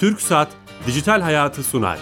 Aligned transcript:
Türk 0.00 0.20
Saat 0.20 0.48
Dijital 0.86 1.20
Hayatı 1.20 1.62
sunar. 1.62 1.98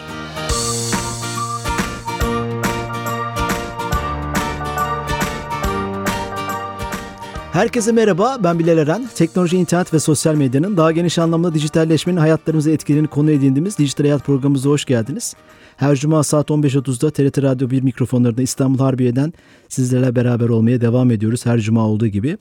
Herkese 7.52 7.92
merhaba, 7.92 8.36
ben 8.44 8.58
Bilal 8.58 8.78
Eren. 8.78 9.08
Teknoloji, 9.14 9.56
internet 9.56 9.94
ve 9.94 9.98
sosyal 9.98 10.34
medyanın 10.34 10.76
daha 10.76 10.92
geniş 10.92 11.18
anlamda 11.18 11.54
dijitalleşmenin 11.54 12.16
hayatlarımıza 12.16 12.70
etkilerini 12.70 13.06
konu 13.06 13.30
edindiğimiz 13.30 13.78
Dijital 13.78 14.04
Hayat 14.04 14.24
programımıza 14.24 14.70
hoş 14.70 14.84
geldiniz. 14.84 15.34
Her 15.76 15.96
cuma 15.96 16.22
saat 16.22 16.50
15.30'da 16.50 17.10
TRT 17.10 17.42
Radyo 17.42 17.70
1 17.70 17.82
mikrofonlarında 17.82 18.42
İstanbul 18.42 18.78
Harbiye'den 18.78 19.32
sizlerle 19.68 20.16
beraber 20.16 20.48
olmaya 20.48 20.80
devam 20.80 21.10
ediyoruz 21.10 21.46
her 21.46 21.58
cuma 21.58 21.88
olduğu 21.88 22.06
gibi. 22.06 22.38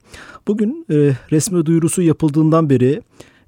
Bugün 0.47 0.85
e, 0.91 1.11
resmi 1.31 1.65
duyurusu 1.65 2.01
yapıldığından 2.01 2.69
beri 2.69 3.01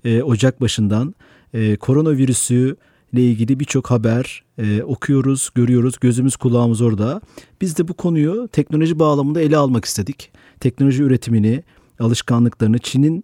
e, 0.05 0.23
Ocak 0.23 0.61
başından 0.61 1.15
e, 1.55 1.75
koronavirüsü 1.75 2.75
ile 3.13 3.23
ilgili 3.23 3.59
birçok 3.59 3.91
haber 3.91 4.43
e, 4.57 4.83
okuyoruz, 4.83 5.49
görüyoruz. 5.55 5.95
Gözümüz 6.01 6.35
kulağımız 6.35 6.81
orada. 6.81 7.21
Biz 7.61 7.77
de 7.77 7.87
bu 7.87 7.93
konuyu 7.93 8.47
teknoloji 8.51 8.99
bağlamında 8.99 9.41
ele 9.41 9.57
almak 9.57 9.85
istedik. 9.85 10.31
Teknoloji 10.59 11.03
üretimini, 11.03 11.63
alışkanlıklarını, 11.99 12.79
Çin'in 12.79 13.23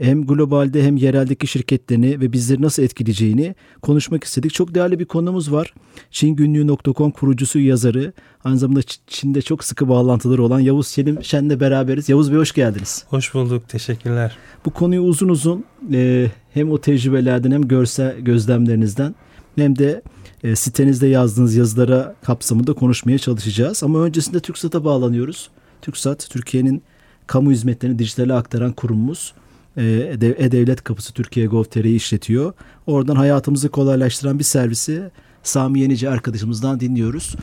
hem 0.00 0.26
globalde 0.26 0.84
hem 0.84 0.96
yereldeki 0.96 1.46
şirketlerini 1.46 2.20
ve 2.20 2.32
bizleri 2.32 2.62
nasıl 2.62 2.82
etkileyeceğini 2.82 3.54
konuşmak 3.82 4.24
istedik. 4.24 4.54
Çok 4.54 4.74
değerli 4.74 4.98
bir 4.98 5.04
konumuz 5.04 5.52
var. 5.52 5.74
Çingünlüğü.com 6.10 7.10
kurucusu 7.10 7.58
yazarı, 7.58 8.12
aynı 8.44 8.58
zamanda 8.58 8.80
Çin'de 9.06 9.42
çok 9.42 9.64
sıkı 9.64 9.88
bağlantıları 9.88 10.42
olan 10.42 10.60
Yavuz 10.60 10.86
Selim 10.86 11.24
Şen'le 11.24 11.60
beraberiz. 11.60 12.08
Yavuz 12.08 12.32
Bey 12.32 12.38
hoş 12.38 12.52
geldiniz. 12.52 13.04
Hoş 13.08 13.34
bulduk, 13.34 13.68
teşekkürler. 13.68 14.36
Bu 14.64 14.70
konuyu 14.70 15.00
uzun 15.00 15.28
uzun 15.28 15.64
e, 15.92 16.30
hem 16.54 16.70
o 16.70 16.80
tecrübelerden 16.80 17.50
hem 17.50 17.68
görsel 17.68 18.20
gözlemlerinizden 18.20 19.14
hem 19.56 19.78
de 19.78 20.02
e, 20.44 20.56
sitenizde 20.56 21.06
yazdığınız 21.06 21.54
yazılara 21.54 22.14
kapsamında 22.22 22.72
konuşmaya 22.72 23.18
çalışacağız. 23.18 23.82
Ama 23.82 23.98
öncesinde 23.98 24.40
TürkSat'a 24.40 24.84
bağlanıyoruz. 24.84 25.50
TürkSat, 25.82 26.30
Türkiye'nin 26.30 26.82
kamu 27.26 27.50
hizmetlerini 27.50 27.98
dijitale 27.98 28.34
aktaran 28.34 28.72
kurumumuz. 28.72 29.34
E-Devlet 29.76 30.84
Kapısı 30.84 31.14
Türkiye 31.14 31.46
Gov.tr'yi 31.46 31.96
işletiyor. 31.96 32.52
Oradan 32.86 33.16
hayatımızı 33.16 33.70
kolaylaştıran 33.70 34.38
bir 34.38 34.44
servisi 34.44 35.02
Sami 35.42 35.80
Yenici 35.80 36.08
arkadaşımızdan 36.08 36.80
dinliyoruz. 36.80 37.36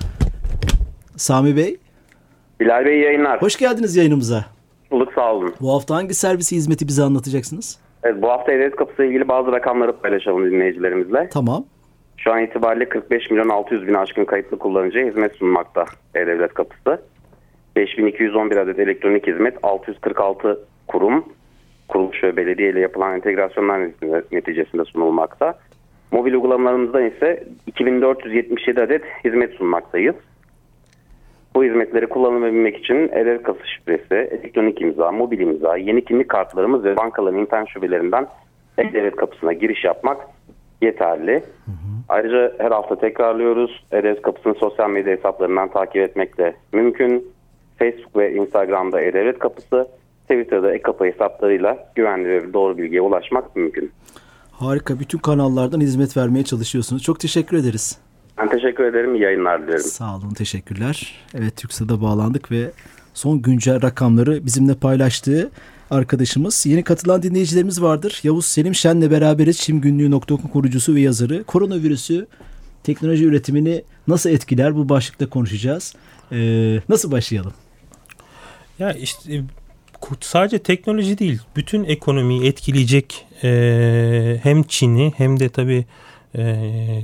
Sami 1.15 1.55
Bey. 1.55 1.77
Bilal 2.59 2.85
Bey 2.85 2.99
yayınlar. 2.99 3.41
Hoş 3.41 3.55
geldiniz 3.55 3.95
yayınımıza. 3.95 4.45
Bulduk 4.91 5.13
sağ 5.15 5.33
olun. 5.33 5.53
Bu 5.61 5.73
hafta 5.73 5.95
hangi 5.95 6.13
servisi 6.13 6.55
hizmeti 6.55 6.87
bize 6.87 7.03
anlatacaksınız? 7.03 7.79
Evet, 8.03 8.21
bu 8.21 8.29
hafta 8.29 8.51
E-Devlet 8.51 8.75
Kapısı 8.75 9.01
ile 9.01 9.09
ilgili 9.09 9.27
bazı 9.27 9.51
rakamları 9.51 9.97
paylaşalım 9.97 10.51
dinleyicilerimizle. 10.51 11.29
Tamam. 11.33 11.65
Şu 12.17 12.33
an 12.33 12.43
itibariyle 12.43 12.89
45 12.89 13.31
milyon 13.31 13.49
600 13.49 13.87
bin 13.87 13.93
aşkın 13.93 14.25
kayıtlı 14.25 14.59
kullanıcıya 14.59 15.07
hizmet 15.07 15.35
sunmakta 15.35 15.85
E-Devlet 16.15 16.53
Kapısı. 16.53 17.01
5211 17.75 18.57
adet 18.57 18.79
elektronik 18.79 19.27
hizmet, 19.27 19.57
646 19.63 20.59
kurum, 20.87 21.25
kuruluş 21.87 22.23
ve 22.23 22.37
belediye 22.37 22.69
ile 22.69 22.79
yapılan 22.79 23.15
entegrasyonlar 23.15 23.81
neticesinde 24.31 24.85
sunulmakta. 24.85 25.59
Mobil 26.11 26.33
uygulamalarımızdan 26.33 27.05
ise 27.05 27.43
2477 27.67 28.81
adet 28.81 29.03
hizmet 29.25 29.53
sunmaktayız. 29.53 30.15
Bu 31.55 31.63
hizmetleri 31.63 32.07
kullanabilmek 32.07 32.77
için 32.77 32.95
e-devlet 32.95 33.43
kapısı 33.43 33.67
şifresi, 33.67 34.15
elektronik 34.15 34.81
imza, 34.81 35.11
mobil 35.11 35.39
imza, 35.39 35.77
yeni 35.77 36.05
kimlik 36.05 36.29
kartlarımız 36.29 36.83
ve 36.83 36.97
bankaların 36.97 37.39
internet 37.39 37.69
şubelerinden 37.69 38.27
e-devlet 38.77 39.15
kapısına 39.15 39.53
giriş 39.53 39.83
yapmak 39.83 40.17
yeterli. 40.81 41.33
Hı 41.33 41.71
hı. 41.71 41.97
Ayrıca 42.09 42.53
her 42.57 42.71
hafta 42.71 42.99
tekrarlıyoruz. 42.99 43.85
E-devlet 43.91 44.21
kapısını 44.21 44.53
sosyal 44.53 44.89
medya 44.89 45.13
hesaplarından 45.13 45.69
takip 45.69 45.95
etmek 45.95 46.37
de 46.37 46.53
mümkün. 46.73 47.37
Facebook 47.79 48.17
ve 48.17 48.33
Instagram'da 48.33 49.01
e-devlet 49.01 49.39
kapısı, 49.39 49.87
Twitter'da 50.29 50.73
e-kapı 50.73 51.05
hesaplarıyla 51.05 51.91
güvenli 51.95 52.29
ve 52.29 52.53
doğru 52.53 52.77
bilgiye 52.77 53.01
ulaşmak 53.01 53.55
mümkün. 53.55 53.91
Harika. 54.51 54.99
Bütün 54.99 55.17
kanallardan 55.17 55.81
hizmet 55.81 56.17
vermeye 56.17 56.43
çalışıyorsunuz. 56.43 57.03
Çok 57.03 57.19
teşekkür 57.19 57.57
ederiz. 57.57 57.99
Ben 58.37 58.49
teşekkür 58.49 58.83
ederim. 58.83 59.15
İyi 59.15 59.23
yayınlar 59.23 59.63
dilerim. 59.63 59.79
Sağ 59.79 60.15
olun. 60.15 60.33
Teşekkürler. 60.33 61.25
Evet 61.33 61.55
TürkSat'a 61.55 62.01
bağlandık 62.01 62.51
ve 62.51 62.71
son 63.13 63.41
güncel 63.41 63.81
rakamları 63.81 64.45
bizimle 64.45 64.73
paylaştığı 64.73 65.51
arkadaşımız. 65.91 66.65
Yeni 66.65 66.83
katılan 66.83 67.23
dinleyicilerimiz 67.23 67.81
vardır. 67.81 68.19
Yavuz 68.23 68.45
Selim 68.45 68.75
Şen'le 68.75 69.11
beraberiz. 69.11 69.57
Çimgünlüğü.com 69.59 70.37
kurucusu 70.53 70.95
ve 70.95 71.01
yazarı. 71.01 71.43
Koronavirüsü 71.43 72.27
teknoloji 72.83 73.25
üretimini 73.25 73.83
nasıl 74.07 74.29
etkiler 74.29 74.75
bu 74.75 74.89
başlıkta 74.89 75.29
konuşacağız. 75.29 75.95
Ee, 76.31 76.79
nasıl 76.89 77.11
başlayalım? 77.11 77.53
Ya 78.79 78.93
işte 78.93 79.41
sadece 80.21 80.59
teknoloji 80.59 81.17
değil, 81.17 81.41
bütün 81.55 81.83
ekonomiyi 81.83 82.45
etkileyecek 82.45 83.25
e, 83.43 84.39
hem 84.43 84.63
Çin'i 84.63 85.13
hem 85.17 85.39
de 85.39 85.49
tabii 85.49 85.85
e, 86.35 87.03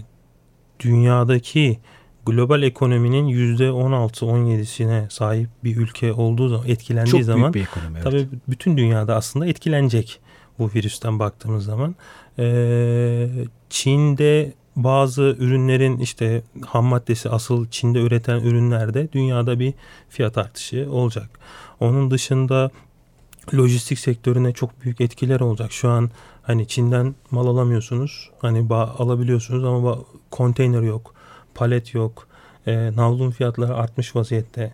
dünyadaki 0.79 1.79
global 2.25 2.63
ekonominin 2.63 3.27
yüzde 3.27 3.63
16-17'sine 3.67 5.09
sahip 5.09 5.49
bir 5.63 5.77
ülke 5.77 6.13
olduğu 6.13 6.49
zaman 6.49 6.67
etkilendiği 6.67 7.11
Çok 7.11 7.23
zaman 7.23 7.53
büyük 7.53 7.67
bir 7.67 7.71
ekonomi, 7.71 7.93
evet. 7.95 8.03
tabii 8.03 8.27
bütün 8.49 8.77
dünyada 8.77 9.15
aslında 9.15 9.47
etkilenecek 9.47 10.19
bu 10.59 10.71
virüsten 10.75 11.19
baktığımız 11.19 11.65
zaman. 11.65 11.95
Ee, 12.39 13.27
Çin'de 13.69 14.53
bazı 14.75 15.35
ürünlerin 15.39 15.97
işte 15.97 16.41
ham 16.65 16.85
maddesi 16.85 17.29
asıl 17.29 17.67
Çin'de 17.67 17.99
üreten 17.99 18.39
ürünlerde 18.39 19.11
dünyada 19.11 19.59
bir 19.59 19.73
fiyat 20.09 20.37
artışı 20.37 20.87
olacak. 20.91 21.29
Onun 21.83 22.11
dışında 22.11 22.71
lojistik 23.55 23.99
sektörüne 23.99 24.53
çok 24.53 24.83
büyük 24.83 25.01
etkiler 25.01 25.39
olacak. 25.39 25.71
Şu 25.71 25.89
an 25.89 26.09
hani 26.41 26.67
Çin'den 26.67 27.15
mal 27.31 27.47
alamıyorsunuz. 27.47 28.29
Hani 28.39 28.73
alabiliyorsunuz 28.73 29.63
ama 29.63 29.99
konteyner 30.31 30.81
yok, 30.81 31.13
palet 31.55 31.93
yok. 31.93 32.27
E, 32.67 32.95
navlun 32.95 33.31
fiyatları 33.31 33.75
artmış 33.75 34.15
vaziyette. 34.15 34.73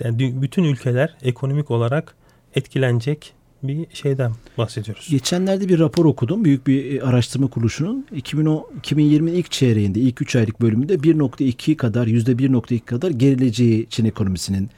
Yani 0.00 0.42
bütün 0.42 0.64
ülkeler 0.64 1.16
ekonomik 1.22 1.70
olarak 1.70 2.14
etkilenecek 2.54 3.32
bir 3.62 3.86
şeyden 3.92 4.32
bahsediyoruz. 4.58 5.08
Geçenlerde 5.10 5.68
bir 5.68 5.78
rapor 5.78 6.04
okudum. 6.04 6.44
Büyük 6.44 6.66
bir 6.66 7.00
e, 7.00 7.02
araştırma 7.02 7.46
kuruluşunun 7.46 8.06
2010, 8.12 8.66
2020'nin 8.82 9.34
ilk 9.34 9.50
çeyreğinde, 9.50 10.00
ilk 10.00 10.22
3 10.22 10.36
aylık 10.36 10.60
bölümünde 10.60 10.94
1.2 10.94 11.76
kadar, 11.76 12.06
%1.2 12.06 12.80
kadar 12.80 13.10
gerileceği 13.10 13.86
Çin 13.90 14.04
ekonomisinin 14.04 14.70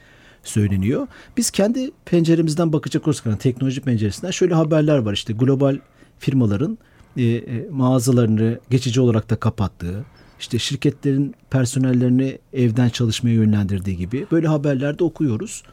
söyleniyor. 0.47 1.07
Biz 1.37 1.51
kendi 1.51 1.91
penceremizden 2.05 2.73
bakacak 2.73 3.07
olursak 3.07 3.25
yani 3.25 3.37
teknoloji 3.37 3.81
penceresinden 3.81 4.31
şöyle 4.31 4.53
haberler 4.53 4.97
var 4.97 5.13
işte 5.13 5.33
global 5.33 5.77
firmaların 6.19 6.77
e, 7.17 7.23
e, 7.23 7.67
mağazalarını 7.71 8.59
geçici 8.69 9.01
olarak 9.01 9.29
da 9.29 9.35
kapattığı, 9.35 10.05
işte 10.39 10.59
şirketlerin 10.59 11.35
personellerini 11.49 12.37
evden 12.53 12.89
çalışmaya 12.89 13.33
yönlendirdiği 13.33 13.97
gibi 13.97 14.27
böyle 14.31 14.47
haberlerde 14.47 15.03
okuyoruz. 15.03 15.63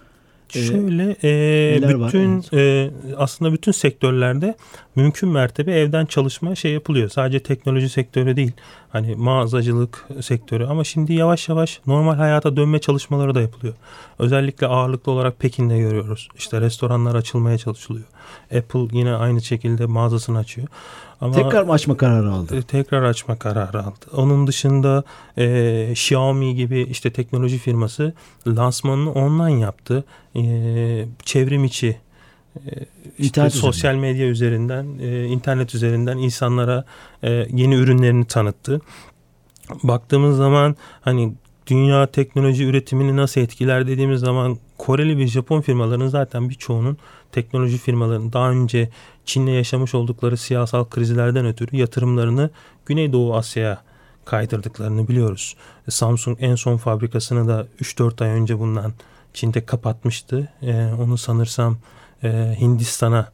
Ee, 0.57 0.63
Şöyle 0.63 1.17
e, 1.25 1.83
bütün 1.83 2.39
var? 2.39 2.57
e, 2.59 2.91
aslında 3.17 3.53
bütün 3.53 3.73
sektörlerde 3.73 4.55
mümkün 4.97 5.29
mertebe 5.29 5.73
evden 5.73 6.07
çalışma 6.07 6.55
şey 6.55 6.73
yapılıyor. 6.73 7.09
Sadece 7.09 7.41
teknoloji 7.41 7.89
sektörü 7.89 8.37
değil. 8.37 8.53
Hani 8.95 9.15
mağazacılık 9.15 10.09
sektörü 10.21 10.67
ama 10.67 10.85
şimdi 10.85 11.13
yavaş 11.13 11.49
yavaş 11.49 11.81
normal 11.87 12.15
hayata 12.15 12.57
dönme 12.57 12.79
çalışmaları 12.79 13.35
da 13.35 13.41
yapılıyor. 13.41 13.75
Özellikle 14.19 14.67
ağırlıklı 14.67 15.13
olarak 15.13 15.39
Pekin'de 15.39 15.79
görüyoruz. 15.79 16.29
İşte 16.39 16.61
restoranlar 16.61 17.15
açılmaya 17.15 17.59
çalışılıyor. 17.59 18.05
Apple 18.57 18.99
yine 18.99 19.15
aynı 19.15 19.43
şekilde 19.43 19.87
mağazasını 19.87 20.39
açıyor. 20.39 20.69
Ama 21.21 21.35
tekrar 21.35 21.63
mı 21.63 21.73
açma 21.73 21.97
kararı 21.97 22.31
aldı? 22.31 22.57
E, 22.57 22.63
tekrar 22.63 23.03
açma 23.03 23.37
kararı 23.37 23.83
aldı. 23.83 24.07
Onun 24.17 24.47
dışında 24.47 25.05
e, 25.39 25.89
Xiaomi 25.91 26.55
gibi 26.55 26.81
işte 26.81 27.11
teknoloji 27.11 27.59
firması 27.59 28.13
lansmanını 28.47 29.13
online 29.13 29.61
yaptı. 29.61 30.05
E, 30.37 30.43
çevrim 31.25 31.65
içi 31.65 31.97
işte 33.19 33.51
sosyal 33.51 33.95
medya 33.95 34.27
üzerinden, 34.27 34.99
e, 34.99 35.25
internet 35.25 35.75
üzerinden 35.75 36.19
insanlara 36.19 36.85
e, 37.23 37.31
yeni 37.31 37.75
ürünlerini 37.75 38.25
tanıttı. 38.25 38.81
Baktığımız 39.83 40.37
zaman 40.37 40.77
hani 41.01 41.35
dünya 41.67 42.07
teknoloji 42.07 42.65
üretimini 42.65 43.17
nasıl 43.17 43.41
etkiler 43.41 43.87
dediğimiz 43.87 44.21
zaman 44.21 44.59
Koreli 44.79 45.19
ve 45.19 45.27
Japon 45.27 45.61
firmaların 45.61 46.07
zaten 46.07 46.51
birçoğunun 46.51 46.99
teknoloji 47.33 47.79
firmalarının 47.79 48.33
daha 48.33 48.51
önce 48.51 48.89
Çin'le 49.25 49.47
yaşamış 49.47 49.95
oldukları 49.95 50.37
siyasal 50.37 50.85
krizlerden 50.85 51.47
ötürü 51.47 51.77
yatırımlarını 51.77 52.51
Güneydoğu 52.87 53.37
Asya'ya 53.37 53.83
kaydırdıklarını 54.25 55.09
biliyoruz. 55.09 55.57
Samsung 55.89 56.39
en 56.41 56.55
son 56.55 56.77
fabrikasını 56.77 57.49
da 57.49 57.67
3-4 57.81 58.25
ay 58.25 58.31
önce 58.31 58.59
bundan 58.59 58.93
Çin'de 59.35 59.67
kapatmıştı. 59.67 60.49
Ee, 60.63 60.91
onu 61.01 61.19
sanırsam 61.19 61.77
e, 62.25 62.57
Hindistan'a 62.61 63.29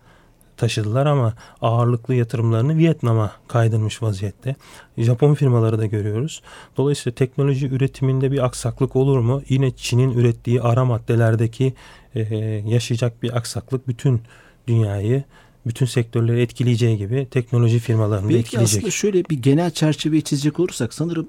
taşıdılar 0.56 1.06
ama 1.06 1.34
ağırlıklı 1.60 2.14
yatırımlarını 2.14 2.78
Vietnam'a 2.78 3.32
kaydırmış 3.48 4.02
vaziyette. 4.02 4.56
Japon 4.98 5.34
firmaları 5.34 5.78
da 5.78 5.87
görüyoruz. 5.87 6.42
Dolayısıyla 6.76 7.14
teknoloji 7.14 7.66
üretiminde 7.69 8.32
bir 8.32 8.44
aksaklık 8.44 8.96
olur 8.96 9.19
mu? 9.19 9.42
Yine 9.48 9.70
Çin'in 9.70 10.10
ürettiği 10.10 10.62
ara 10.62 10.84
maddelerdeki 10.84 11.75
e, 12.14 12.34
yaşayacak 12.66 13.22
bir 13.22 13.37
aksaklık 13.37 13.88
bütün 13.88 14.22
dünyayı 14.69 15.25
bütün 15.66 15.87
sektörleri 15.87 16.40
etkileyeceği 16.40 16.98
gibi 16.98 17.28
teknoloji 17.31 17.78
firmalarını 17.78 18.28
Belki 18.28 18.40
etkileyecek. 18.40 18.78
aslında 18.78 18.90
şöyle 18.90 19.25
bir 19.25 19.42
genel 19.42 19.70
çerçeveyi 19.70 20.22
çizecek 20.22 20.60
olursak 20.60 20.94
sanırım 20.94 21.28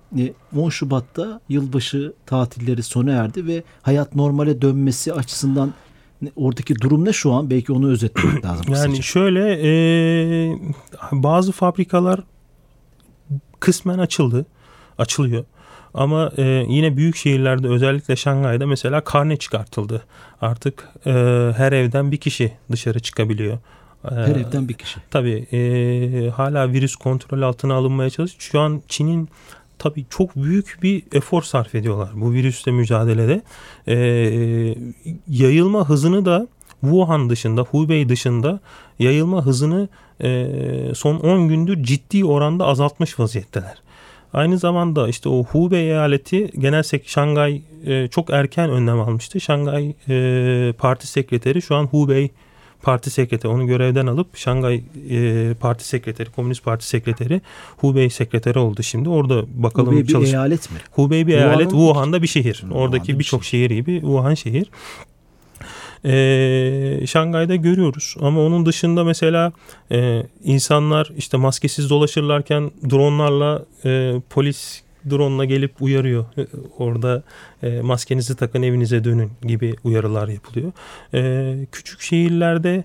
10 0.57 0.67
e, 0.67 0.71
Şubat'ta 0.71 1.41
yılbaşı 1.49 2.13
tatilleri 2.25 2.83
sona 2.83 3.11
erdi 3.11 3.47
ve 3.47 3.63
hayat 3.81 4.15
normale 4.15 4.61
dönmesi 4.61 5.13
açısından 5.13 5.73
oradaki 6.35 6.75
durum 6.75 7.05
ne 7.05 7.13
şu 7.13 7.31
an? 7.31 7.49
Belki 7.49 7.73
onu 7.73 7.89
özetlemek 7.89 8.45
lazım. 8.45 8.65
Yani 8.69 8.83
kısaca. 8.83 9.01
şöyle 9.01 9.59
e, 9.63 9.71
bazı 11.11 11.51
fabrikalar 11.51 12.19
kısmen 13.59 13.99
açıldı. 13.99 14.45
Açılıyor. 14.97 15.45
Ama 15.93 16.31
e, 16.37 16.43
yine 16.67 16.97
büyük 16.97 17.15
şehirlerde 17.15 17.67
özellikle 17.67 18.15
Şangay'da 18.15 18.67
mesela 18.67 19.01
karne 19.01 19.37
çıkartıldı. 19.37 20.03
Artık 20.41 20.89
e, 21.05 21.11
her 21.57 21.71
evden 21.71 22.11
bir 22.11 22.17
kişi 22.17 22.53
dışarı 22.71 22.99
çıkabiliyor. 22.99 23.57
Her 24.09 24.35
evden 24.35 24.69
bir 24.69 24.73
kişi. 24.73 24.99
Tabii 25.11 25.47
e, 25.51 26.29
hala 26.29 26.71
virüs 26.71 26.95
kontrol 26.95 27.41
altına 27.41 27.73
alınmaya 27.73 28.09
çalışıyor. 28.09 28.41
Şu 28.41 28.59
an 28.59 28.81
Çin'in 28.87 29.29
tabii 29.81 30.05
çok 30.09 30.35
büyük 30.35 30.79
bir 30.83 31.03
efor 31.13 31.41
sarf 31.41 31.75
ediyorlar 31.75 32.09
bu 32.15 32.31
virüsle 32.31 32.71
mücadelede. 32.71 33.41
E, 33.87 33.95
yayılma 35.27 35.89
hızını 35.89 36.25
da 36.25 36.47
Wuhan 36.81 37.29
dışında, 37.29 37.61
Hubei 37.61 38.09
dışında 38.09 38.59
yayılma 38.99 39.45
hızını 39.45 39.89
e, 40.23 40.47
son 40.95 41.15
10 41.15 41.47
gündür 41.47 41.83
ciddi 41.83 42.25
oranda 42.25 42.65
azaltmış 42.65 43.19
vaziyetteler. 43.19 43.81
Aynı 44.33 44.57
zamanda 44.57 45.07
işte 45.07 45.29
o 45.29 45.43
Hubei 45.43 45.81
eyaleti 45.81 46.51
genel 46.57 46.83
sek 46.83 47.09
Şangay 47.09 47.61
e, 47.85 48.07
çok 48.07 48.29
erken 48.29 48.69
önlem 48.69 48.99
almıştı. 48.99 49.41
Şangay 49.41 49.93
e, 50.09 50.73
Parti 50.77 51.07
Sekreteri 51.07 51.61
şu 51.61 51.75
an 51.75 51.85
Hubei 51.85 52.29
parti 52.83 53.09
sekreteri 53.09 53.51
onu 53.51 53.67
görevden 53.67 54.07
alıp 54.07 54.37
Şangay 54.37 54.81
e, 55.09 55.53
parti 55.59 55.87
sekreteri, 55.87 56.29
Komünist 56.31 56.63
Parti 56.63 56.87
sekreteri 56.87 57.41
Hubei 57.77 58.09
sekreteri 58.09 58.59
oldu 58.59 58.83
şimdi. 58.83 59.09
Orada 59.09 59.43
bakalım 59.63 59.93
Hubei 59.93 60.07
çalış- 60.07 60.27
bir 60.29 60.33
eyalet 60.33 60.71
mi? 60.71 60.77
Hubei 60.91 61.27
bir 61.27 61.31
Wuhan'ın 61.33 61.49
eyalet. 61.59 61.71
Wuhan'da 61.71 62.21
bir 62.21 62.27
şehir. 62.27 62.53
Wuhan'da 62.53 62.75
Oradaki 62.79 63.19
birçok 63.19 63.43
şey. 63.45 63.59
şehir 63.59 63.75
gibi 63.75 63.99
Wuhan 64.01 64.33
şehir. 64.33 64.67
Ee, 66.05 67.07
Şangay'da 67.07 67.55
görüyoruz 67.55 68.15
ama 68.21 68.41
onun 68.41 68.65
dışında 68.65 69.03
mesela 69.03 69.51
e, 69.91 70.23
insanlar 70.43 71.11
işte 71.17 71.37
maskesiz 71.37 71.89
dolaşırlarken 71.89 72.71
dronlarla 72.89 73.65
e, 73.85 74.13
polis 74.29 74.81
drone'la 75.09 75.45
gelip 75.45 75.81
uyarıyor. 75.81 76.25
Orada 76.77 77.23
e, 77.63 77.81
maskenizi 77.81 78.35
takın 78.35 78.63
evinize 78.63 79.03
dönün 79.03 79.31
gibi 79.41 79.75
uyarılar 79.83 80.27
yapılıyor. 80.27 80.71
E, 81.13 81.65
küçük 81.71 82.01
şehirlerde 82.01 82.83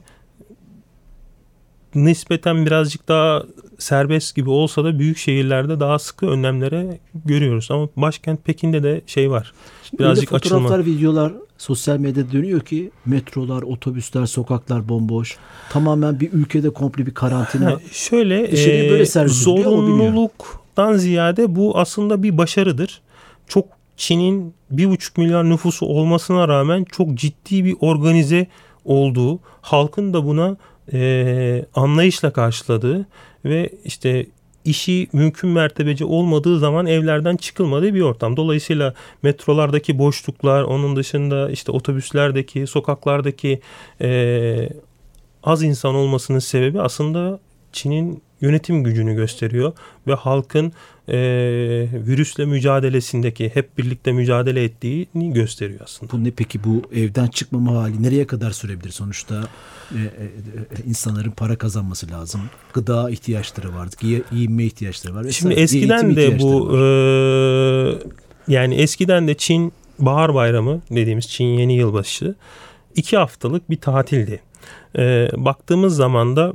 nispeten 1.94 2.66
birazcık 2.66 3.08
daha 3.08 3.42
serbest 3.78 4.36
gibi 4.36 4.50
olsa 4.50 4.84
da 4.84 4.98
büyük 4.98 5.18
şehirlerde 5.18 5.80
daha 5.80 5.98
sıkı 5.98 6.26
önlemlere 6.26 6.98
görüyoruz. 7.24 7.68
Ama 7.70 7.88
başkent 7.96 8.44
Pekin'de 8.44 8.82
de 8.82 9.00
şey 9.06 9.30
var. 9.30 9.52
Birazcık 9.98 10.32
öyle 10.32 10.42
fotoğraflar, 10.42 10.78
açılma. 10.78 10.96
videolar 10.96 11.32
sosyal 11.58 11.98
medyada 11.98 12.32
dönüyor 12.32 12.60
ki 12.60 12.90
metrolar, 13.06 13.62
otobüsler, 13.62 14.26
sokaklar 14.26 14.88
bomboş. 14.88 15.36
Tamamen 15.70 16.20
bir 16.20 16.32
ülkede 16.32 16.70
komple 16.70 17.06
bir 17.06 17.14
karantina. 17.14 17.70
Ha, 17.70 17.78
şöyle 17.92 18.44
e, 18.44 18.90
böyle 18.90 19.28
zorunluluk 19.28 20.65
dan 20.76 20.94
ziyade 20.94 21.56
bu 21.56 21.78
aslında 21.78 22.22
bir 22.22 22.38
başarıdır. 22.38 23.00
Çok 23.48 23.64
Çin'in 23.96 24.54
bir 24.70 24.90
buçuk 24.90 25.18
milyar 25.18 25.50
nüfusu 25.50 25.86
olmasına 25.86 26.48
rağmen 26.48 26.84
çok 26.84 27.14
ciddi 27.14 27.64
bir 27.64 27.76
organize 27.80 28.46
olduğu, 28.84 29.40
halkın 29.60 30.12
da 30.12 30.24
buna 30.24 30.56
e, 30.92 31.64
anlayışla 31.74 32.32
karşıladığı 32.32 33.06
ve 33.44 33.70
işte 33.84 34.26
işi 34.64 35.08
mümkün 35.12 35.50
mertebece 35.50 36.04
olmadığı 36.04 36.58
zaman 36.58 36.86
evlerden 36.86 37.36
çıkılmadığı 37.36 37.94
bir 37.94 38.00
ortam. 38.00 38.36
Dolayısıyla 38.36 38.94
metrolardaki 39.22 39.98
boşluklar, 39.98 40.62
onun 40.62 40.96
dışında 40.96 41.50
işte 41.50 41.72
otobüslerdeki, 41.72 42.66
sokaklardaki 42.66 43.60
e, 44.00 44.68
az 45.44 45.62
insan 45.62 45.94
olmasının 45.94 46.38
sebebi 46.38 46.80
aslında 46.80 47.38
Çin'in 47.76 48.22
yönetim 48.40 48.84
gücünü 48.84 49.14
gösteriyor 49.14 49.72
ve 50.06 50.14
halkın 50.14 50.72
e, 51.08 51.16
virüsle 51.92 52.44
mücadelesindeki 52.44 53.50
hep 53.54 53.78
birlikte 53.78 54.12
mücadele 54.12 54.64
ettiğini 54.64 55.32
gösteriyor 55.32 55.80
aslında. 55.84 56.12
Bu 56.12 56.24
ne 56.24 56.30
peki 56.30 56.64
bu 56.64 56.82
evden 56.94 57.26
çıkmama 57.26 57.74
hali 57.74 58.02
nereye 58.02 58.26
kadar 58.26 58.50
sürebilir 58.50 58.90
sonuçta? 58.90 59.48
E, 59.92 59.98
e, 59.98 60.00
e, 60.00 60.86
insanların 60.86 61.30
para 61.30 61.56
kazanması 61.56 62.10
lazım. 62.10 62.40
Gıda 62.72 63.10
ihtiyaçları 63.10 63.74
var, 63.74 63.88
giy 64.00 64.22
giyinme 64.30 64.64
ihtiyaçları 64.64 65.14
var. 65.14 65.30
Şimdi 65.30 65.54
eskiden 65.54 66.16
de 66.16 66.40
bu 66.40 66.78
e, 66.78 66.82
yani 68.48 68.74
eskiden 68.74 69.28
de 69.28 69.34
Çin 69.34 69.72
Bahar 69.98 70.34
Bayramı 70.34 70.82
dediğimiz 70.90 71.28
Çin 71.28 71.44
Yeni 71.44 71.76
Yılbaşı 71.76 72.34
iki 72.94 73.16
haftalık 73.16 73.70
bir 73.70 73.76
tatildi. 73.76 74.40
E, 74.98 75.28
baktığımız 75.36 75.96
zaman 75.96 76.36
da 76.36 76.54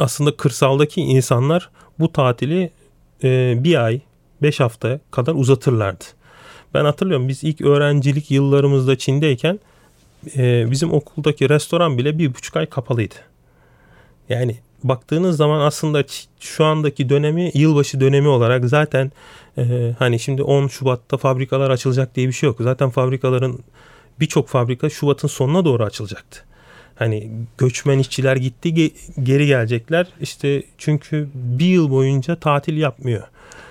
aslında 0.00 0.36
kırsaldaki 0.36 1.00
insanlar 1.00 1.70
bu 1.98 2.12
tatili 2.12 2.70
e, 3.24 3.54
bir 3.64 3.84
ay, 3.84 4.00
beş 4.42 4.60
hafta 4.60 5.00
kadar 5.10 5.34
uzatırlardı. 5.34 6.04
Ben 6.74 6.84
hatırlıyorum 6.84 7.28
biz 7.28 7.44
ilk 7.44 7.60
öğrencilik 7.60 8.30
yıllarımızda 8.30 8.98
Çin'deyken 8.98 9.60
e, 10.36 10.70
bizim 10.70 10.92
okuldaki 10.92 11.48
restoran 11.48 11.98
bile 11.98 12.18
bir 12.18 12.34
buçuk 12.34 12.56
ay 12.56 12.66
kapalıydı. 12.66 13.14
Yani 14.28 14.56
baktığınız 14.84 15.36
zaman 15.36 15.60
aslında 15.60 16.04
şu 16.40 16.64
andaki 16.64 17.08
dönemi 17.08 17.50
yılbaşı 17.54 18.00
dönemi 18.00 18.28
olarak 18.28 18.64
zaten 18.64 19.12
e, 19.58 19.94
hani 19.98 20.18
şimdi 20.18 20.42
10 20.42 20.68
Şubat'ta 20.68 21.16
fabrikalar 21.16 21.70
açılacak 21.70 22.14
diye 22.14 22.28
bir 22.28 22.32
şey 22.32 22.46
yok. 22.46 22.56
Zaten 22.60 22.90
fabrikaların 22.90 23.58
birçok 24.20 24.48
fabrika 24.48 24.90
Şubat'ın 24.90 25.28
sonuna 25.28 25.64
doğru 25.64 25.84
açılacaktı. 25.84 26.44
Hani 26.94 27.30
göçmen 27.58 27.98
işçiler 27.98 28.36
gitti 28.36 28.92
geri 29.22 29.46
gelecekler. 29.46 30.06
İşte 30.20 30.62
çünkü 30.78 31.28
bir 31.34 31.66
yıl 31.66 31.90
boyunca 31.90 32.36
tatil 32.36 32.76
yapmıyor. 32.76 33.22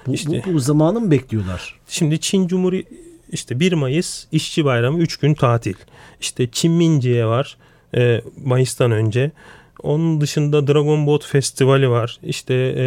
Bu, 0.08 0.14
işte, 0.14 0.44
bu, 0.48 0.54
bu 0.54 0.60
zamanı 0.60 1.00
mı 1.00 1.12
bekliyorlar? 1.12 1.80
Şimdi 1.88 2.20
Çin 2.20 2.48
Cumhuriyeti 2.48 3.04
işte 3.32 3.60
1 3.60 3.74
Mayıs 3.74 4.26
işçi 4.32 4.66
bayramı 4.66 5.00
3 5.00 5.18
gün 5.18 5.34
tatil. 5.34 5.76
İşte 6.22 6.48
Çin 6.52 6.72
Minciye 6.72 7.26
var 7.26 7.58
e, 7.98 8.22
Mayıs'tan 8.46 8.92
önce. 8.92 9.32
Onun 9.84 10.22
dışında 10.22 10.68
Dragon 10.68 11.08
Boat 11.08 11.26
Festivali 11.26 11.90
var. 11.90 12.20
İşte 12.24 12.54
e, 12.78 12.86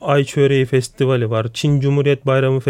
Ay 0.00 0.24
Çöreği 0.24 0.66
Festivali 0.66 1.30
var. 1.30 1.46
Çin 1.54 1.80
Cumhuriyet 1.80 2.26
Bayramı 2.26 2.60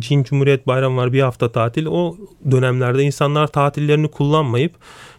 Çin 0.00 0.22
Cumhuriyet 0.22 0.66
Bayramı 0.66 0.96
var 0.96 1.12
bir 1.12 1.20
hafta 1.20 1.52
tatil. 1.52 1.86
O 1.86 2.16
dönemlerde 2.50 3.02
insanlar 3.02 3.46
tatillerini 3.46 4.08
kullanmayıp 4.08 4.72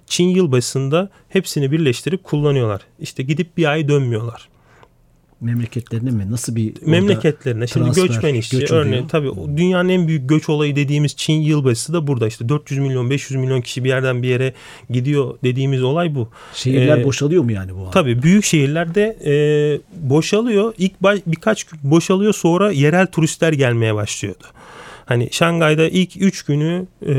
Çin 0.07 0.27
yılbaşında 0.27 1.09
hepsini 1.29 1.71
birleştirip 1.71 2.23
kullanıyorlar. 2.23 2.81
İşte 2.99 3.23
gidip 3.23 3.57
bir 3.57 3.71
ay 3.71 3.87
dönmüyorlar. 3.87 4.49
Memleketlerine 5.43 6.11
mi? 6.11 6.31
Nasıl 6.31 6.55
bir 6.55 6.73
memleketlerine? 6.85 7.67
Şimdi 7.67 7.85
transfer, 7.85 8.07
göçmen 8.07 8.33
işçi 8.33 8.59
göç 8.59 8.71
örneğin 8.71 9.07
tabii 9.07 9.29
dünyanın 9.57 9.89
en 9.89 10.07
büyük 10.07 10.29
göç 10.29 10.49
olayı 10.49 10.75
dediğimiz 10.75 11.15
Çin 11.15 11.33
yılbaşısı 11.33 11.93
da 11.93 12.07
burada. 12.07 12.27
İşte 12.27 12.49
400 12.49 12.79
milyon 12.79 13.09
500 13.09 13.39
milyon 13.39 13.61
kişi 13.61 13.83
bir 13.83 13.89
yerden 13.89 14.23
bir 14.23 14.27
yere 14.27 14.53
gidiyor 14.89 15.37
dediğimiz 15.43 15.83
olay 15.83 16.15
bu. 16.15 16.29
Şehirler 16.53 16.97
ee, 16.97 17.03
boşalıyor 17.03 17.43
mu 17.43 17.51
yani 17.51 17.75
bu? 17.75 17.91
Tabii 17.91 18.23
büyük 18.23 18.45
şehirlerde 18.45 19.17
e, 19.25 19.33
boşalıyor. 20.09 20.73
İlk 20.77 21.03
baş, 21.03 21.19
birkaç 21.27 21.63
gün 21.63 21.79
boşalıyor 21.83 22.33
sonra 22.33 22.71
yerel 22.71 23.07
turistler 23.07 23.53
gelmeye 23.53 23.95
başlıyordu. 23.95 24.43
Hani 25.05 25.29
Şangay'da 25.31 25.87
ilk 25.87 26.21
3 26.21 26.43
günü 26.43 26.85
e, 27.07 27.15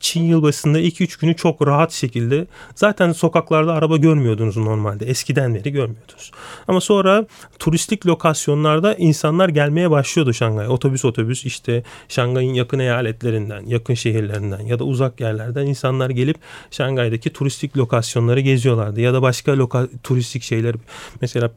Çin 0.00 0.22
yılbaşında 0.22 0.78
ilk 0.78 1.00
3 1.00 1.16
günü 1.16 1.36
çok 1.36 1.66
rahat 1.66 1.92
şekilde 1.92 2.46
zaten 2.74 3.12
sokaklarda 3.12 3.72
araba 3.72 3.96
görmüyordunuz 3.96 4.56
normalde. 4.56 5.06
Eskiden 5.06 5.54
beri 5.54 5.72
görmüyordunuz. 5.72 6.30
Ama 6.68 6.80
sonra 6.80 7.26
turistik 7.58 8.06
lokasyonlarda 8.06 8.94
insanlar 8.94 9.48
gelmeye 9.48 9.90
başlıyordu 9.90 10.32
Şangay. 10.32 10.68
Otobüs 10.68 11.04
otobüs 11.04 11.44
işte 11.44 11.82
Şangay'ın 12.08 12.54
yakın 12.54 12.78
eyaletlerinden, 12.78 13.66
yakın 13.66 13.94
şehirlerinden 13.94 14.60
ya 14.60 14.78
da 14.78 14.84
uzak 14.84 15.20
yerlerden 15.20 15.66
insanlar 15.66 16.10
gelip 16.10 16.36
Şangay'daki 16.70 17.30
turistik 17.30 17.76
lokasyonları 17.76 18.40
geziyorlardı. 18.40 19.00
Ya 19.00 19.14
da 19.14 19.22
başka 19.22 19.58
loka, 19.58 19.88
turistik 20.02 20.42
şeyler 20.42 20.74
mesela 21.20 21.50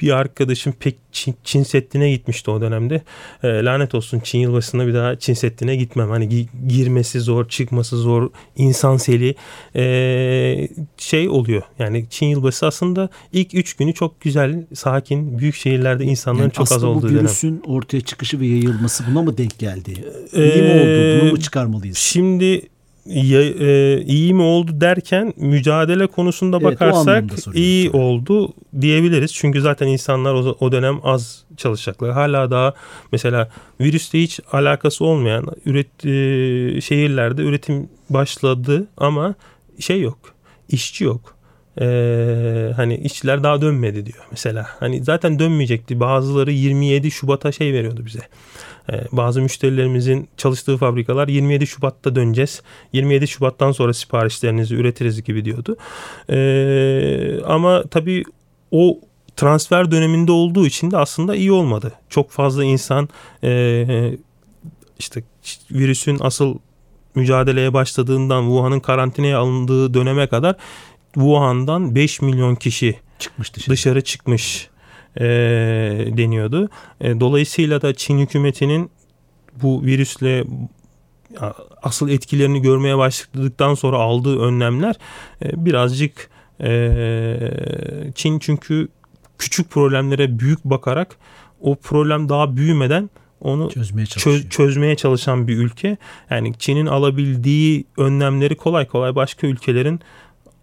bir 0.00 0.10
arkadaşım 0.16 0.72
pek 0.80 0.96
Çin, 1.12 1.34
Çin 1.44 1.62
Seddi'ne 1.62 2.10
gitmişti 2.10 2.50
o 2.50 2.60
dönemde. 2.60 3.02
E, 3.42 3.48
lanet 3.48 3.94
olsun 3.94 4.20
Çin 4.24 4.38
yılbaşında 4.38 4.86
bir 4.86 4.94
daha 4.94 5.16
Çin 5.18 5.34
Seddi'ne 5.34 5.76
gitmem. 5.76 6.10
Hani 6.10 6.24
gi- 6.28 6.46
girmesi 6.68 7.20
zor, 7.20 7.48
çıkması 7.48 7.96
zor, 7.96 8.30
insan 8.56 8.96
seli 8.96 9.34
e, 9.76 10.68
şey 10.96 11.28
oluyor. 11.28 11.62
Yani 11.78 12.06
Çin 12.10 12.26
yılbaşı 12.26 12.66
aslında 12.66 13.08
ilk 13.32 13.54
üç 13.54 13.74
günü 13.74 13.94
çok 13.94 14.20
güzel, 14.20 14.66
sakin, 14.74 15.38
büyük 15.38 15.54
şehirlerde 15.54 16.04
insanların 16.04 16.42
Yani 16.42 16.52
çok 16.52 16.72
az 16.72 16.84
olduğu 16.84 17.02
bu 17.02 17.08
dönem. 17.08 17.18
virüsün 17.24 17.62
ortaya 17.66 18.00
çıkışı 18.00 18.40
ve 18.40 18.46
yayılması 18.46 19.04
buna 19.10 19.22
mı 19.22 19.38
denk 19.38 19.58
geldi? 19.58 20.04
Ee, 20.32 20.54
İyi 20.54 20.62
mi 20.62 20.70
oldu? 20.70 21.20
Bunu 21.22 21.30
mu 21.30 21.40
çıkarmalıyız? 21.40 21.96
Şimdi 21.96 22.62
ya, 23.06 23.42
e, 23.42 24.00
iyi 24.02 24.34
mi 24.34 24.42
oldu 24.42 24.80
derken 24.80 25.32
mücadele 25.36 26.06
konusunda 26.06 26.58
Evet, 26.62 26.64
bakarsak 26.64 27.24
iyi 27.54 27.90
oldu 27.90 28.54
diyebiliriz. 28.80 29.34
Çünkü 29.34 29.60
zaten 29.60 29.86
insanlar 29.86 30.34
o, 30.34 30.56
o 30.60 30.72
dönem 30.72 31.00
az 31.02 31.44
çalışacaklar. 31.56 32.12
Hala 32.12 32.50
daha 32.50 32.74
mesela 33.12 33.50
virüste 33.80 34.22
hiç 34.22 34.40
alakası 34.52 35.04
olmayan 35.04 35.46
üret 35.64 36.06
e, 36.06 36.80
şehirlerde 36.80 37.42
üretim 37.42 37.88
başladı 38.10 38.86
ama 38.96 39.34
şey 39.78 40.00
yok. 40.00 40.18
işçi 40.68 41.04
yok. 41.04 41.40
Ee, 41.80 42.72
hani 42.76 42.96
işçiler 42.96 43.42
daha 43.42 43.60
dönmedi 43.60 44.06
diyor 44.06 44.24
mesela. 44.30 44.66
Hani 44.80 45.04
zaten 45.04 45.38
dönmeyecekti. 45.38 46.00
Bazıları 46.00 46.52
27 46.52 47.10
Şubat'a 47.10 47.52
şey 47.52 47.72
veriyordu 47.72 48.06
bize. 48.06 48.20
Ee, 48.92 49.04
bazı 49.12 49.42
müşterilerimizin 49.42 50.28
çalıştığı 50.36 50.76
fabrikalar 50.76 51.28
27 51.28 51.66
Şubat'ta 51.66 52.14
döneceğiz. 52.14 52.62
27 52.92 53.28
Şubat'tan 53.28 53.72
sonra 53.72 53.94
siparişlerinizi 53.94 54.74
üretiriz 54.74 55.22
gibi 55.22 55.44
diyordu. 55.44 55.76
Ee, 56.30 57.42
ama 57.44 57.82
tabii 57.82 58.24
o 58.70 59.00
transfer 59.36 59.90
döneminde 59.90 60.32
olduğu 60.32 60.66
için 60.66 60.90
de 60.90 60.96
aslında 60.96 61.36
iyi 61.36 61.52
olmadı. 61.52 61.92
Çok 62.08 62.30
fazla 62.30 62.64
insan 62.64 63.08
e, 63.44 64.12
işte 64.98 65.22
virüsün 65.70 66.18
asıl 66.20 66.58
mücadeleye 67.14 67.72
başladığından 67.74 68.42
Wuhan'ın 68.42 68.80
karantinaya 68.80 69.38
alındığı 69.38 69.94
döneme 69.94 70.26
kadar 70.26 70.56
Wuhan'dan 71.14 71.94
5 71.94 72.22
milyon 72.22 72.54
kişi 72.54 72.98
Çıkmış 73.18 73.54
dışarı. 73.54 73.72
dışarı 73.72 74.04
çıkmış 74.04 74.68
e, 75.16 75.24
deniyordu. 76.16 76.68
E, 77.00 77.20
dolayısıyla 77.20 77.82
da 77.82 77.94
Çin 77.94 78.18
hükümetinin 78.18 78.90
bu 79.62 79.82
virüsle 79.82 80.44
asıl 81.82 82.08
etkilerini 82.08 82.62
görmeye 82.62 82.98
başladıktan 82.98 83.74
sonra 83.74 83.96
aldığı 83.96 84.40
önlemler 84.40 84.94
e, 85.44 85.64
birazcık 85.64 86.30
e, 86.60 86.70
Çin 88.14 88.38
çünkü 88.38 88.88
küçük 89.38 89.70
problemlere 89.70 90.38
büyük 90.38 90.64
bakarak 90.64 91.16
o 91.60 91.74
problem 91.76 92.28
daha 92.28 92.56
büyümeden 92.56 93.10
onu 93.40 93.70
Çözmeye 93.70 94.06
çöz- 94.06 94.48
çözmeye 94.48 94.96
çalışan 94.96 95.48
bir 95.48 95.56
ülke. 95.56 95.96
Yani 96.30 96.54
Çin'in 96.58 96.86
alabildiği 96.86 97.84
önlemleri 97.96 98.56
kolay 98.56 98.86
kolay 98.86 99.14
başka 99.14 99.46
ülkelerin 99.46 100.00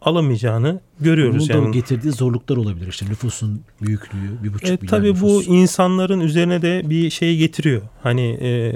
alamayacağını 0.01 0.79
görüyoruz. 0.99 1.49
Bunun 1.49 1.59
da 1.61 1.65
yani. 1.65 1.73
getirdiği 1.73 2.11
zorluklar 2.11 2.57
olabilir. 2.57 2.87
İşte 2.87 3.05
nüfusun 3.05 3.61
büyüklüğü, 3.81 4.43
bir 4.43 4.53
buçuk 4.53 4.69
E, 4.69 4.71
milyar 4.71 4.87
tabii 4.87 5.21
bu 5.21 5.39
nüfus. 5.39 5.47
insanların 5.47 6.19
üzerine 6.19 6.61
de 6.61 6.81
bir 6.85 7.09
şey 7.09 7.37
getiriyor. 7.37 7.81
Hani 8.03 8.37
e, 8.41 8.73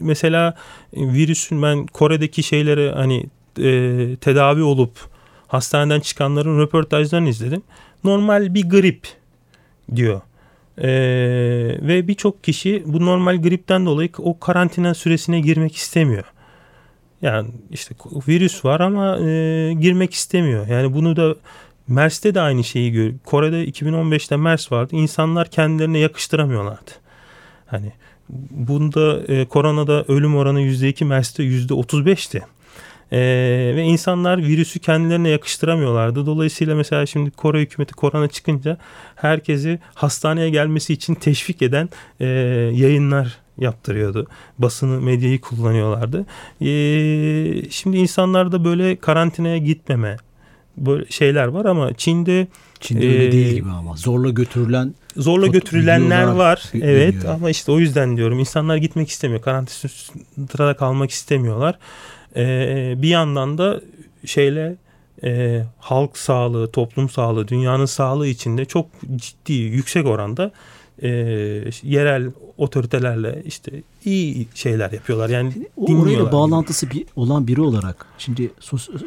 mesela 0.00 0.54
virüsün 0.94 1.62
ben 1.62 1.86
Kore'deki 1.86 2.42
şeyleri 2.42 2.90
hani 2.90 3.26
e, 3.58 4.16
tedavi 4.20 4.62
olup 4.62 4.92
hastaneden 5.46 6.00
çıkanların 6.00 6.58
röportajlarını 6.58 7.28
izledim. 7.28 7.62
Normal 8.04 8.54
bir 8.54 8.68
grip 8.68 9.08
diyor. 9.96 10.20
E, 10.78 10.88
ve 11.88 12.08
birçok 12.08 12.44
kişi 12.44 12.82
bu 12.86 13.06
normal 13.06 13.42
gripten 13.42 13.86
dolayı 13.86 14.10
o 14.18 14.38
karantina 14.38 14.94
süresine 14.94 15.40
girmek 15.40 15.76
istemiyor. 15.76 16.24
Yani 17.22 17.48
işte 17.70 17.94
virüs 18.28 18.64
var 18.64 18.80
ama 18.80 19.18
e, 19.18 19.72
girmek 19.72 20.14
istemiyor. 20.14 20.66
Yani 20.66 20.94
bunu 20.94 21.16
da 21.16 21.34
MERS'te 21.88 22.34
de 22.34 22.40
aynı 22.40 22.64
şeyi 22.64 22.92
gör. 22.92 23.12
Kore'de 23.24 23.64
2015'te 23.64 24.36
MERS 24.36 24.72
vardı. 24.72 24.96
İnsanlar 24.96 25.50
kendilerine 25.50 25.98
yakıştıramıyorlardı. 25.98 26.90
Hani 27.66 27.92
bunda 28.50 29.22
e, 29.28 29.44
koronada 29.44 30.04
ölüm 30.08 30.36
oranı 30.36 30.60
%2, 30.60 31.04
MERS'te 31.04 31.42
%35'ti. 31.42 32.42
E, 33.12 33.18
ve 33.76 33.82
insanlar 33.82 34.38
virüsü 34.38 34.78
kendilerine 34.78 35.28
yakıştıramıyorlardı. 35.28 36.26
Dolayısıyla 36.26 36.74
mesela 36.74 37.06
şimdi 37.06 37.30
Kore 37.30 37.60
hükümeti 37.60 37.94
korona 37.94 38.28
çıkınca 38.28 38.78
herkesi 39.16 39.78
hastaneye 39.94 40.50
gelmesi 40.50 40.92
için 40.92 41.14
teşvik 41.14 41.62
eden 41.62 41.88
e, 42.20 42.26
yayınlar 42.74 43.41
yaptırıyordu. 43.58 44.26
Basını, 44.58 45.00
medyayı 45.00 45.40
kullanıyorlardı. 45.40 46.26
E, 46.60 47.70
şimdi 47.70 47.96
insanlarda 47.96 48.64
böyle 48.64 48.96
karantinaya 48.96 49.58
gitmeme 49.58 50.16
böyle 50.76 51.06
şeyler 51.10 51.46
var 51.46 51.64
ama 51.64 51.94
Çin'de 51.94 52.46
Çin'de 52.80 53.08
öyle 53.08 53.26
e, 53.26 53.32
değil 53.32 53.54
gibi 53.54 53.70
ama. 53.70 53.96
Zorla 53.96 54.30
götürülen 54.30 54.94
zorla 55.16 55.46
götürülenler 55.46 56.24
var. 56.24 56.62
Evet 56.74 57.24
ama 57.24 57.50
işte 57.50 57.72
o 57.72 57.78
yüzden 57.78 58.16
diyorum 58.16 58.38
insanlar 58.38 58.76
gitmek 58.76 59.08
istemiyor. 59.08 59.42
Karantinada 59.42 60.76
kalmak 60.76 61.10
istemiyorlar. 61.10 61.78
Ee, 62.36 62.94
bir 62.96 63.08
yandan 63.08 63.58
da 63.58 63.80
şeyle 64.24 64.76
e, 65.24 65.62
halk 65.78 66.18
sağlığı, 66.18 66.70
toplum 66.70 67.08
sağlığı, 67.10 67.48
dünyanın 67.48 67.86
sağlığı 67.86 68.26
içinde 68.26 68.64
çok 68.64 68.86
ciddi, 69.16 69.52
yüksek 69.52 70.06
oranda 70.06 70.52
e, 71.02 71.08
yerel 71.82 72.30
otoritelerle 72.58 73.42
işte 73.44 73.82
iyi 74.04 74.48
şeyler 74.54 74.92
yapıyorlar. 74.92 75.28
Yani 75.28 75.52
o 75.76 75.94
orayla 75.94 76.32
bağlantısı 76.32 76.90
bir, 76.90 77.06
olan 77.16 77.46
biri 77.46 77.60
olarak 77.60 78.06
şimdi 78.18 78.50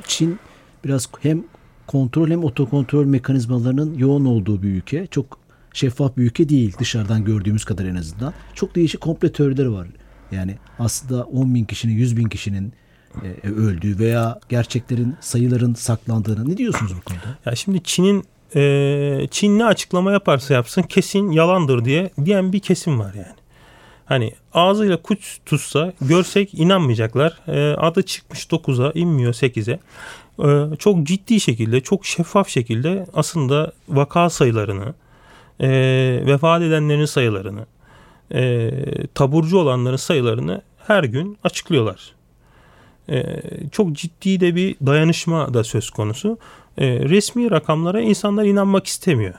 Çin 0.08 0.40
biraz 0.86 1.10
hem 1.22 1.44
kontrol 1.88 2.30
hem 2.30 2.44
otokontrol 2.44 3.06
mekanizmalarının 3.06 3.98
yoğun 3.98 4.26
olduğu 4.26 4.64
bir 4.64 4.70
ülke. 4.70 5.08
Çok 5.08 5.40
şeffaf 5.74 6.18
bir 6.18 6.24
ülke 6.24 6.50
değil 6.50 6.74
dışarıdan 6.80 7.26
gördüğümüz 7.26 7.66
kadar 7.66 7.86
en 7.86 7.96
azından. 7.96 8.34
Çok 8.54 8.76
değişik 8.76 9.02
komple 9.02 9.32
teorileri 9.32 9.72
var. 9.72 9.88
Yani 10.32 10.58
aslında 10.80 11.24
10 11.24 11.56
bin 11.56 11.66
kişinin 11.66 11.94
100 11.94 12.18
bin 12.18 12.30
kişinin 12.30 12.74
e, 13.44 13.50
öldüğü 13.50 14.00
veya 14.00 14.40
gerçeklerin 14.50 15.16
sayıların 15.22 15.74
saklandığını 15.74 16.50
ne 16.50 16.58
diyorsunuz 16.58 16.94
bu 16.98 17.02
konuda? 17.02 17.38
Ya 17.46 17.56
şimdi 17.56 17.84
Çin'in 17.84 18.24
e, 18.56 19.28
Çin 19.32 19.60
ne 19.60 19.66
açıklama 19.66 20.12
yaparsa 20.12 20.54
yapsın 20.54 20.82
kesin 20.82 21.32
yalandır 21.32 21.86
diye 21.86 22.10
diyen 22.26 22.54
bir 22.54 22.60
kesim 22.60 23.00
var 23.00 23.14
yani. 23.14 23.36
Hani 24.06 24.34
ağzıyla 24.54 25.02
kuş 25.02 25.40
tutsa 25.46 25.94
görsek 26.02 26.54
inanmayacaklar. 26.54 27.40
E, 27.48 27.76
adı 27.76 28.04
çıkmış 28.04 28.46
9'a 28.46 28.92
inmiyor 28.92 29.34
8'e. 29.34 29.80
E, 30.40 30.76
çok 30.76 31.04
ciddi 31.04 31.40
şekilde 31.40 31.82
çok 31.82 32.06
şeffaf 32.06 32.50
şekilde 32.50 33.06
aslında 33.14 33.72
vaka 33.90 34.30
sayılarını 34.30 34.94
e, 35.60 35.70
vefat 36.26 36.62
edenlerin 36.62 37.06
sayılarını 37.06 37.66
e, 38.34 38.72
taburcu 39.14 39.58
olanların 39.58 39.96
sayılarını 39.96 40.62
her 40.88 41.04
gün 41.04 41.38
açıklıyorlar. 41.44 42.16
E, 43.10 43.42
çok 43.72 43.94
ciddi 43.94 44.40
de 44.40 44.56
bir 44.56 44.76
dayanışma 44.86 45.54
da 45.54 45.64
söz 45.64 45.90
konusu. 45.90 46.38
E, 46.78 46.88
resmi 46.88 47.52
rakamlara 47.52 48.02
insanlar 48.02 48.46
inanmak 48.46 48.88
istemiyor. 48.88 49.34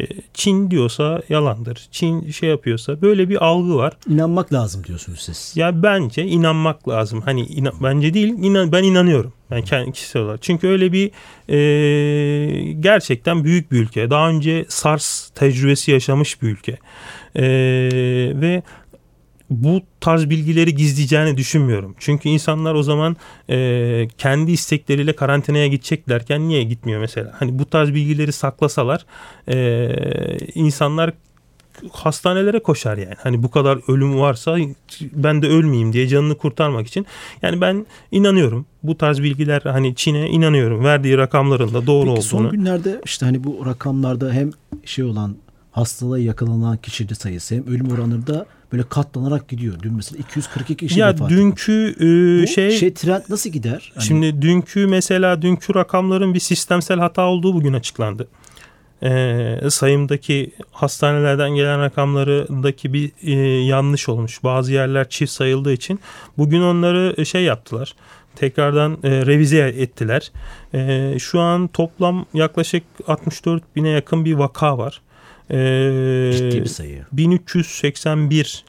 E, 0.00 0.04
Çin 0.34 0.70
diyorsa 0.70 1.22
yalandır. 1.28 1.88
Çin 1.90 2.30
şey 2.30 2.48
yapıyorsa 2.48 3.02
böyle 3.02 3.28
bir 3.28 3.44
algı 3.44 3.76
var. 3.76 3.92
İnanmak 4.08 4.52
lazım 4.52 4.84
diyorsunuz 4.84 5.20
siz. 5.20 5.52
Ya 5.56 5.82
bence 5.82 6.24
inanmak 6.24 6.88
lazım. 6.88 7.20
Hani 7.20 7.46
inan, 7.46 7.74
bence 7.82 8.14
değil, 8.14 8.34
inan, 8.38 8.72
ben 8.72 8.82
inanıyorum. 8.82 9.32
Ben 9.50 9.62
kendi 9.62 9.92
kişisel 9.92 10.22
olarak. 10.22 10.42
Çünkü 10.42 10.68
öyle 10.68 10.92
bir 10.92 11.10
e, 11.48 12.72
gerçekten 12.72 13.44
büyük 13.44 13.72
bir 13.72 13.80
ülke. 13.80 14.10
Daha 14.10 14.28
önce 14.28 14.64
SARS 14.68 15.30
tecrübesi 15.30 15.90
yaşamış 15.90 16.42
bir 16.42 16.48
ülke. 16.48 16.78
E, 17.36 17.42
ve 18.40 18.62
bu 19.50 19.80
tarz 20.00 20.30
bilgileri 20.30 20.74
gizleyeceğini 20.74 21.36
düşünmüyorum. 21.36 21.94
Çünkü 21.98 22.28
insanlar 22.28 22.74
o 22.74 22.82
zaman 22.82 23.16
e, 23.50 24.08
kendi 24.18 24.52
istekleriyle 24.52 25.12
karantinaya 25.12 25.66
gideceklerken 25.66 26.48
niye 26.48 26.64
gitmiyor 26.64 27.00
mesela? 27.00 27.32
Hani 27.38 27.58
bu 27.58 27.64
tarz 27.64 27.94
bilgileri 27.94 28.32
saklasalar 28.32 29.06
e, 29.48 29.88
insanlar 30.54 31.12
hastanelere 31.92 32.58
koşar 32.58 32.98
yani. 32.98 33.14
Hani 33.18 33.42
bu 33.42 33.50
kadar 33.50 33.92
ölüm 33.92 34.20
varsa 34.20 34.56
ben 35.12 35.42
de 35.42 35.46
ölmeyeyim 35.46 35.92
diye 35.92 36.08
canını 36.08 36.34
kurtarmak 36.34 36.86
için. 36.86 37.06
Yani 37.42 37.60
ben 37.60 37.86
inanıyorum. 38.12 38.66
Bu 38.82 38.98
tarz 38.98 39.22
bilgiler 39.22 39.62
hani 39.64 39.94
Çin'e 39.94 40.28
inanıyorum. 40.28 40.84
Verdiği 40.84 41.18
rakamların 41.18 41.74
da 41.74 41.86
doğru 41.86 42.14
Peki 42.14 42.26
son 42.26 42.38
olduğunu. 42.38 42.50
günlerde 42.50 43.00
işte 43.04 43.26
hani 43.26 43.44
bu 43.44 43.66
rakamlarda 43.66 44.32
hem 44.32 44.50
şey 44.84 45.04
olan 45.04 45.36
hastalığa 45.76 46.18
yakalanan 46.18 46.76
kişi 46.76 47.14
sayısı 47.14 47.54
hem 47.54 47.66
ölüm 47.66 47.90
oranları 47.90 48.26
da 48.26 48.46
böyle 48.72 48.82
katlanarak 48.82 49.48
gidiyor. 49.48 49.74
Dün 49.82 49.92
mesela 49.92 50.18
242 50.18 50.76
kişi 50.76 51.00
ya 51.00 51.18
dünkü 51.18 51.94
e, 51.96 52.42
Bu 52.42 52.46
şey, 52.46 52.70
şey 52.70 52.94
trend 52.94 53.22
nasıl 53.28 53.50
gider? 53.50 53.92
Hani 53.94 54.04
şimdi 54.04 54.42
dünkü 54.42 54.86
mesela 54.86 55.42
dünkü 55.42 55.74
rakamların 55.74 56.34
bir 56.34 56.40
sistemsel 56.40 56.98
hata 56.98 57.22
olduğu 57.22 57.54
bugün 57.54 57.72
açıklandı. 57.72 58.28
e, 59.02 59.70
sayımdaki 59.70 60.50
hastanelerden 60.70 61.50
gelen 61.50 61.80
rakamlarındaki 61.80 62.92
bir 62.92 63.12
e, 63.22 63.32
yanlış 63.64 64.08
olmuş. 64.08 64.44
Bazı 64.44 64.72
yerler 64.72 65.08
çift 65.08 65.32
sayıldığı 65.32 65.72
için 65.72 66.00
bugün 66.38 66.62
onları 66.62 67.26
şey 67.26 67.44
yaptılar. 67.44 67.94
Tekrardan 68.36 68.98
e, 69.04 69.26
revize 69.26 69.58
ettiler. 69.58 70.32
E, 70.74 71.14
şu 71.18 71.40
an 71.40 71.68
toplam 71.68 72.26
yaklaşık 72.34 72.82
64 73.06 73.62
bine 73.76 73.88
yakın 73.88 74.24
bir 74.24 74.34
vaka 74.34 74.78
var. 74.78 75.00
E, 75.50 76.30
Ciddi 76.36 76.60
bir 76.60 76.66
sayı. 76.66 77.04
1381 77.12 78.64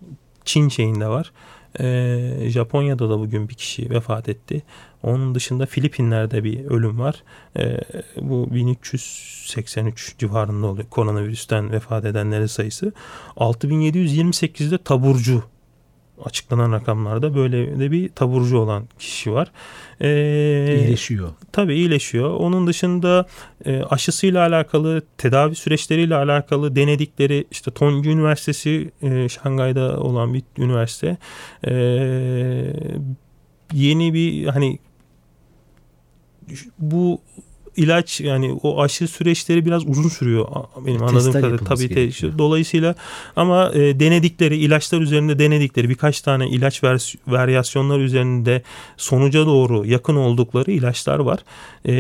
Çin 0.45 0.69
şeyinde 0.69 1.07
var. 1.07 1.31
E, 1.79 2.49
Japonya'da 2.49 3.09
da 3.09 3.19
bugün 3.19 3.49
bir 3.49 3.53
kişi 3.53 3.89
vefat 3.89 4.29
etti. 4.29 4.63
Onun 5.03 5.35
dışında 5.35 5.65
Filipinler'de 5.65 6.43
bir 6.43 6.65
ölüm 6.65 6.99
var. 6.99 7.23
E, 7.57 7.79
bu 8.21 8.53
1383 8.53 10.15
civarında 10.17 10.67
oluyor 10.67 10.87
koronavirüsten 10.89 11.71
vefat 11.71 12.05
edenlerin 12.05 12.45
sayısı. 12.45 12.93
6728'de 13.37 14.77
taburcu 14.77 15.43
açıklanan 16.25 16.71
rakamlarda 16.71 17.35
böyle 17.35 17.79
de 17.79 17.91
bir 17.91 18.09
taburcu 18.09 18.57
olan 18.57 18.87
kişi 18.99 19.33
var. 19.33 19.51
Ee, 20.01 20.77
iyileşiyor. 20.79 21.29
Tabii 21.51 21.75
iyileşiyor. 21.75 22.29
Onun 22.29 22.67
dışında 22.67 23.25
e, 23.65 23.83
aşısıyla 23.83 24.47
alakalı, 24.47 25.01
tedavi 25.17 25.55
süreçleriyle 25.55 26.15
alakalı 26.15 26.75
denedikleri 26.75 27.45
işte 27.51 27.71
Tonju 27.71 28.09
Üniversitesi 28.09 28.91
e, 29.01 29.29
Şangay'da 29.29 29.99
olan 29.99 30.33
bir 30.33 30.43
üniversite 30.57 31.17
e, 31.67 31.73
yeni 33.73 34.13
bir 34.13 34.47
hani 34.47 34.79
bu 36.79 37.21
ilaç 37.77 38.21
yani 38.21 38.59
o 38.63 38.81
aşı 38.81 39.07
süreçleri 39.07 39.65
biraz 39.65 39.87
uzun 39.87 40.09
sürüyor 40.09 40.47
benim 40.85 40.99
Testler 40.99 41.07
anladığım 41.07 41.33
kadarıyla 41.33 41.65
tabii 41.65 41.89
te, 41.89 42.37
dolayısıyla 42.37 42.95
ama 43.35 43.71
e, 43.73 43.99
denedikleri 43.99 44.57
ilaçlar 44.57 45.01
üzerinde 45.01 45.39
denedikleri 45.39 45.89
birkaç 45.89 46.21
tane 46.21 46.47
ilaç 46.49 46.83
vers, 46.83 47.15
varyasyonlar 47.27 47.99
üzerinde 47.99 48.61
sonuca 48.97 49.45
doğru 49.45 49.85
yakın 49.85 50.15
oldukları 50.15 50.71
ilaçlar 50.71 51.19
var. 51.19 51.39
E, 51.85 51.93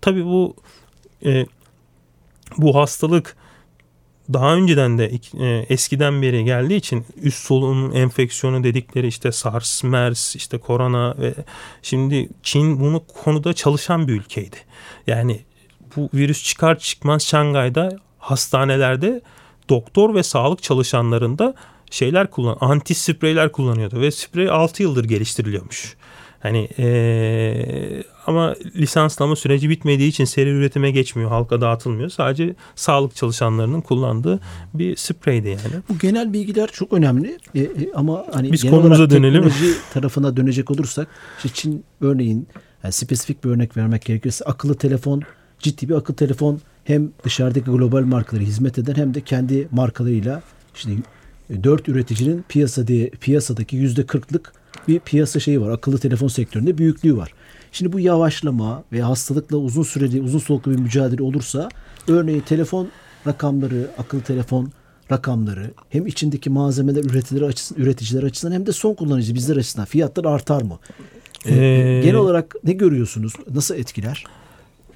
tabii 0.00 0.24
bu 0.24 0.56
e, 1.24 1.46
bu 2.58 2.74
hastalık 2.74 3.36
daha 4.32 4.54
önceden 4.54 4.98
de 4.98 5.10
e, 5.40 5.66
eskiden 5.68 6.22
beri 6.22 6.44
geldiği 6.44 6.76
için 6.76 7.06
üst 7.22 7.38
solunum 7.38 7.96
enfeksiyonu 7.96 8.64
dedikleri 8.64 9.06
işte 9.06 9.32
SARS, 9.32 9.84
MERS, 9.84 10.36
işte 10.36 10.58
korona 10.58 11.14
ve 11.18 11.34
şimdi 11.82 12.28
Çin 12.42 12.80
bunu 12.80 13.02
konuda 13.24 13.52
çalışan 13.52 14.08
bir 14.08 14.12
ülkeydi. 14.12 14.56
Yani 15.06 15.40
bu 15.96 16.10
virüs 16.14 16.44
çıkar 16.44 16.78
çıkmaz 16.78 17.22
Şangay'da 17.22 17.98
hastanelerde 18.18 19.20
doktor 19.68 20.14
ve 20.14 20.22
sağlık 20.22 20.62
çalışanlarında 20.62 21.54
şeyler 21.90 22.30
kullan 22.30 22.56
anti 22.60 22.94
spreyler 22.94 23.52
kullanıyordu 23.52 24.00
ve 24.00 24.10
sprey 24.10 24.50
6 24.50 24.82
yıldır 24.82 25.04
geliştiriliyormuş. 25.04 25.96
Hani 26.46 26.68
ee, 26.78 28.02
ama 28.26 28.54
lisanslama 28.76 29.36
süreci 29.36 29.70
bitmediği 29.70 30.08
için 30.08 30.24
seri 30.24 30.50
üretime 30.50 30.90
geçmiyor, 30.90 31.30
halka 31.30 31.60
dağıtılmıyor. 31.60 32.10
Sadece 32.10 32.54
sağlık 32.74 33.16
çalışanlarının 33.16 33.80
kullandığı 33.80 34.40
bir 34.74 34.96
spreydi 34.96 35.48
yani. 35.48 35.82
Bu 35.88 35.98
genel 35.98 36.32
bilgiler 36.32 36.68
çok 36.72 36.92
önemli 36.92 37.38
e, 37.54 37.60
e, 37.60 37.68
ama 37.94 38.26
hani 38.32 38.52
biz 38.52 38.70
konumuza 38.70 39.10
dönelim. 39.10 39.52
Tarafına 39.92 40.36
dönecek 40.36 40.70
olursak 40.70 41.08
işte 41.36 41.48
Çin 41.54 41.84
örneğin 42.00 42.48
yani 42.82 42.92
spesifik 42.92 43.44
bir 43.44 43.50
örnek 43.50 43.76
vermek 43.76 44.04
gerekirse 44.04 44.44
akıllı 44.44 44.74
telefon 44.74 45.22
ciddi 45.58 45.88
bir 45.88 45.94
akıllı 45.94 46.16
telefon 46.16 46.60
hem 46.84 47.10
dışarıdaki 47.24 47.70
global 47.70 48.02
markaları 48.02 48.44
hizmet 48.44 48.78
eden 48.78 48.94
hem 48.94 49.14
de 49.14 49.20
kendi 49.20 49.68
markalarıyla 49.70 50.42
işte 50.74 50.90
dört 51.62 51.88
üreticinin 51.88 52.44
piyasa 52.48 52.86
diye, 52.86 53.10
piyasadaki 53.10 53.76
yüzde 53.76 54.06
kırklık 54.06 54.52
bir 54.88 54.98
piyasa 54.98 55.40
şeyi 55.40 55.60
var. 55.60 55.70
Akıllı 55.70 55.98
telefon 55.98 56.28
sektöründe 56.28 56.78
büyüklüğü 56.78 57.16
var. 57.16 57.32
Şimdi 57.72 57.92
bu 57.92 58.00
yavaşlama 58.00 58.84
ve 58.92 59.02
hastalıkla 59.02 59.56
uzun 59.56 59.82
süreli, 59.82 60.22
uzun 60.22 60.38
soluklu 60.38 60.72
bir 60.72 60.78
mücadele 60.78 61.22
olursa 61.22 61.68
örneğin 62.08 62.40
telefon 62.40 62.88
rakamları, 63.26 63.90
akıllı 63.98 64.22
telefon 64.22 64.72
rakamları 65.12 65.70
hem 65.90 66.06
içindeki 66.06 66.50
malzemeler 66.50 67.04
üreticiler 67.04 67.42
açısından, 67.42 67.82
üreticiler 67.82 68.22
açısından 68.22 68.54
hem 68.54 68.66
de 68.66 68.72
son 68.72 68.94
kullanıcı 68.94 69.34
bizler 69.34 69.56
açısından 69.56 69.86
fiyatlar 69.86 70.24
artar 70.24 70.62
mı? 70.62 70.78
Ee, 71.46 71.54
ee, 71.54 72.00
genel 72.04 72.16
olarak 72.16 72.54
ne 72.64 72.72
görüyorsunuz? 72.72 73.32
Nasıl 73.54 73.74
etkiler? 73.74 74.24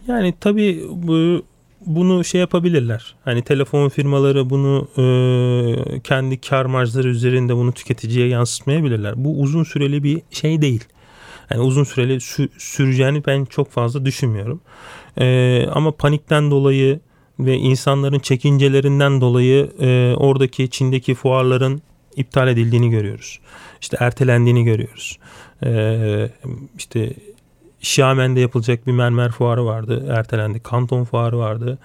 Yani 0.09 0.35
tabii 0.40 0.85
bu 0.93 1.43
bunu 1.87 2.25
şey 2.25 2.40
yapabilirler. 2.40 3.14
Hani 3.25 3.43
telefon 3.43 3.88
firmaları 3.88 4.51
bunu 4.51 4.88
e, 4.99 6.01
kendi 6.01 6.40
kar 6.40 6.64
marjları 6.64 7.09
üzerinde 7.09 7.57
bunu 7.57 7.73
tüketiciye 7.73 8.29
yansıtmayabilirler. 8.29 9.25
Bu 9.25 9.40
uzun 9.40 9.64
süreli 9.64 10.03
bir 10.03 10.23
şey 10.31 10.62
değil. 10.62 10.85
Yani 11.51 11.62
uzun 11.62 11.85
süreli 11.85 12.14
sü- 12.14 12.49
süreceğini 12.59 13.27
ben 13.27 13.45
çok 13.45 13.71
fazla 13.71 14.05
düşünmüyorum. 14.05 14.61
E, 15.19 15.66
ama 15.73 15.90
panikten 15.90 16.51
dolayı 16.51 17.01
ve 17.38 17.57
insanların 17.57 18.19
çekincelerinden 18.19 19.21
dolayı 19.21 19.71
e, 19.81 20.14
oradaki 20.16 20.71
Çin'deki 20.71 21.14
fuarların 21.14 21.83
iptal 22.16 22.49
edildiğini 22.49 22.90
görüyoruz. 22.90 23.40
İşte 23.81 23.97
ertelendiğini 24.01 24.64
görüyoruz. 24.64 25.19
E, 25.64 26.31
işte 26.79 27.12
Xiamen'de 27.81 28.40
yapılacak 28.40 28.87
bir 28.87 28.93
mermer 28.93 29.31
fuarı 29.31 29.64
vardı. 29.64 30.07
Ertelendi. 30.11 30.61
Kanton 30.61 31.05
fuarı 31.05 31.38
vardı. 31.38 31.79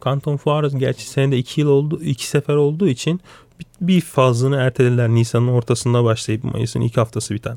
Kanton 0.00 0.36
fuarı 0.36 0.68
gerçi 0.78 1.08
senede 1.08 1.38
iki 1.38 1.60
yıl 1.60 1.68
oldu, 1.68 2.00
iki 2.02 2.26
sefer 2.26 2.54
olduğu 2.54 2.88
için 2.88 3.20
bir 3.80 4.00
fazlını 4.00 4.56
ertelediler. 4.56 5.08
Nisan'ın 5.08 5.48
ortasında 5.48 6.04
başlayıp 6.04 6.44
Mayıs'ın 6.44 6.80
ilk 6.80 6.96
haftası 6.96 7.34
biten. 7.34 7.56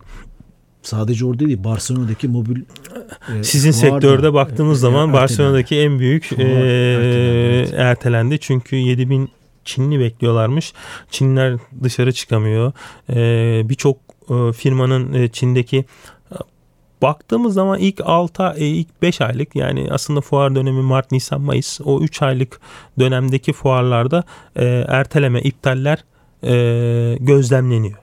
Sadece 0.81 1.25
orada 1.25 1.45
değil 1.45 1.63
Barcelona'daki 1.63 2.27
mobil 2.27 2.61
e, 3.39 3.43
Sizin 3.43 3.71
sektörde 3.71 4.23
da, 4.23 4.33
baktığımız 4.33 4.77
e, 4.77 4.81
zaman 4.81 5.07
ertelendi. 5.07 5.21
Barcelona'daki 5.21 5.79
en 5.79 5.99
büyük 5.99 6.31
e, 6.31 6.43
ertelendi. 6.43 7.75
ertelendi. 7.75 8.39
Çünkü 8.39 8.75
7000 8.75 9.29
Çinli 9.65 9.99
bekliyorlarmış. 9.99 10.73
Çinliler 11.11 11.57
dışarı 11.83 12.13
çıkamıyor. 12.13 12.71
E, 13.09 13.69
Birçok 13.69 13.97
e, 14.29 14.53
firmanın 14.53 15.13
e, 15.13 15.27
Çin'deki 15.27 15.85
Baktığımız 17.01 17.53
zaman 17.53 17.79
ilk 17.79 18.01
6 18.05 18.53
e, 18.57 18.65
ilk 18.65 19.01
5 19.01 19.21
aylık 19.21 19.55
yani 19.55 19.87
aslında 19.91 20.21
fuar 20.21 20.55
dönemi 20.55 20.81
Mart, 20.81 21.11
Nisan, 21.11 21.41
Mayıs 21.41 21.79
o 21.85 22.01
3 22.01 22.21
aylık 22.21 22.59
dönemdeki 22.99 23.53
fuarlarda 23.53 24.23
e, 24.55 24.65
erteleme, 24.87 25.41
iptaller 25.41 26.03
e, 26.43 27.17
gözlemleniyor. 27.19 27.97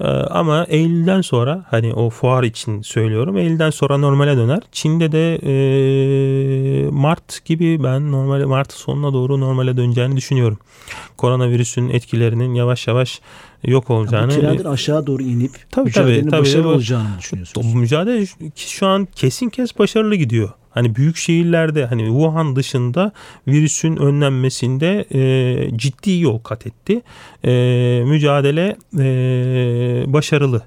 E, 0.00 0.06
ama 0.06 0.64
Eylül'den 0.68 1.20
sonra 1.20 1.64
hani 1.70 1.94
o 1.94 2.10
fuar 2.10 2.42
için 2.42 2.82
söylüyorum 2.82 3.36
Eylül'den 3.38 3.70
sonra 3.70 3.98
normale 3.98 4.36
döner. 4.36 4.60
Çin'de 4.72 5.12
de 5.12 5.34
e, 5.36 6.90
Mart 6.90 7.44
gibi 7.44 7.82
ben 7.84 8.12
normal 8.12 8.46
Mart 8.46 8.72
sonuna 8.72 9.12
doğru 9.12 9.40
normale 9.40 9.76
döneceğini 9.76 10.16
düşünüyorum. 10.16 10.58
Koronavirüsün 11.16 11.88
etkilerinin 11.88 12.54
yavaş 12.54 12.86
yavaş 12.86 13.20
yok 13.64 13.90
olacağını. 13.90 14.32
Yani 14.32 14.42
bu 14.42 14.46
trendin 14.46 14.64
aşağı 14.64 15.06
doğru 15.06 15.22
inip 15.22 15.50
tabii, 15.70 15.84
mücadelenin 15.84 16.30
tabii, 16.30 16.40
başarılı 16.40 16.62
tabii, 16.62 16.74
olacağını 16.74 17.18
düşünüyorsunuz. 17.18 17.74
Bu 17.74 17.78
mücadele 17.78 18.26
şu 18.56 18.86
an 18.86 19.08
kesin 19.14 19.48
kes 19.48 19.78
başarılı 19.78 20.14
gidiyor. 20.14 20.50
Hani 20.70 20.96
büyük 20.96 21.16
şehirlerde 21.16 21.86
hani 21.86 22.06
Wuhan 22.06 22.56
dışında 22.56 23.12
virüsün 23.48 23.96
önlenmesinde 23.96 25.04
e, 25.14 25.78
ciddi 25.78 26.18
yol 26.20 26.38
kat 26.38 26.66
etti. 26.66 27.02
E, 27.44 28.02
mücadele 28.06 28.76
e, 28.98 30.04
başarılı. 30.12 30.62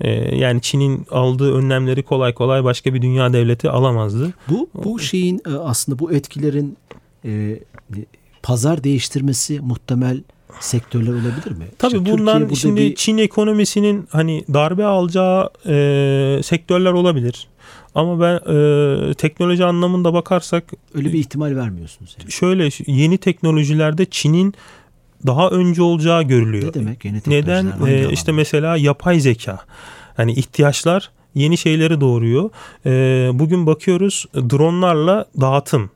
E, 0.00 0.36
yani 0.36 0.60
Çin'in 0.60 1.06
aldığı 1.10 1.54
önlemleri 1.54 2.02
kolay 2.02 2.34
kolay 2.34 2.64
başka 2.64 2.94
bir 2.94 3.02
dünya 3.02 3.32
devleti 3.32 3.70
alamazdı. 3.70 4.34
Bu 4.48 4.68
bu 4.84 4.98
şeyin 4.98 5.40
e, 5.46 5.50
aslında 5.50 5.98
bu 5.98 6.12
etkilerin 6.12 6.76
e, 7.24 7.58
pazar 8.42 8.84
değiştirmesi 8.84 9.60
muhtemel 9.60 10.22
sektörler 10.60 11.12
olabilir 11.12 11.50
mi? 11.50 11.64
Tabii 11.78 11.96
işte 11.96 12.12
bundan 12.12 12.48
şimdi 12.54 12.80
bir... 12.80 12.94
Çin 12.94 13.18
ekonomisinin 13.18 14.08
hani 14.10 14.44
darbe 14.54 14.84
alacağı 14.84 15.50
e, 15.66 16.40
sektörler 16.42 16.92
olabilir. 16.92 17.48
Ama 17.94 18.20
ben 18.20 18.34
e, 18.34 19.14
teknoloji 19.14 19.64
anlamında 19.64 20.14
bakarsak 20.14 20.64
öyle 20.94 21.12
bir 21.12 21.18
ihtimal 21.18 21.56
vermiyorsunuz. 21.56 22.16
Yani. 22.20 22.32
Şöyle 22.32 22.68
yeni 22.86 23.18
teknolojilerde 23.18 24.06
Çin'in 24.06 24.54
daha 25.26 25.50
önce 25.50 25.82
olacağı 25.82 26.22
görülüyor. 26.22 26.68
Ne 26.68 26.74
demek 26.74 27.04
yeni 27.04 27.20
Neden? 27.26 27.72
E, 27.86 28.12
işte 28.12 28.32
mesela 28.32 28.76
yapay 28.76 29.20
zeka. 29.20 29.58
Hani 30.16 30.32
ihtiyaçlar 30.32 31.10
yeni 31.34 31.58
şeyleri 31.58 32.00
doğuruyor. 32.00 32.50
E, 32.86 32.90
bugün 33.38 33.66
bakıyoruz 33.66 34.26
dronlarla 34.34 35.24
dağıtım 35.40 35.90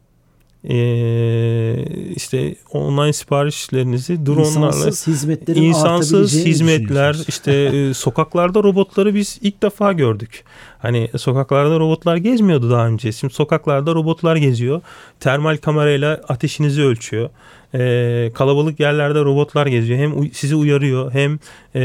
e, 0.68 1.84
işte 2.16 2.54
online 2.72 3.12
siparişlerinizi 3.12 4.26
dronlarla 4.26 4.66
insansız 4.66 5.06
hizmetlerin 5.06 5.62
insansız 5.62 6.44
hizmetler 6.44 7.16
işte 7.28 7.52
e, 7.52 7.94
sokaklarda 7.94 8.62
robotları 8.62 9.14
biz 9.14 9.38
ilk 9.42 9.62
defa 9.62 9.92
gördük. 9.92 10.44
Hani 10.78 11.08
sokaklarda 11.16 11.78
robotlar 11.78 12.16
gezmiyordu 12.16 12.70
daha 12.70 12.86
önce. 12.86 13.12
Şimdi 13.12 13.34
sokaklarda 13.34 13.94
robotlar 13.94 14.36
geziyor. 14.36 14.80
Termal 15.20 15.56
kamerayla 15.56 16.20
ateşinizi 16.28 16.82
ölçüyor. 16.82 17.30
Ee, 17.74 18.30
kalabalık 18.34 18.80
yerlerde 18.80 19.20
robotlar 19.20 19.66
geziyor. 19.66 19.98
Hem 19.98 20.30
sizi 20.32 20.54
uyarıyor 20.56 21.12
hem 21.12 21.38
e, 21.74 21.80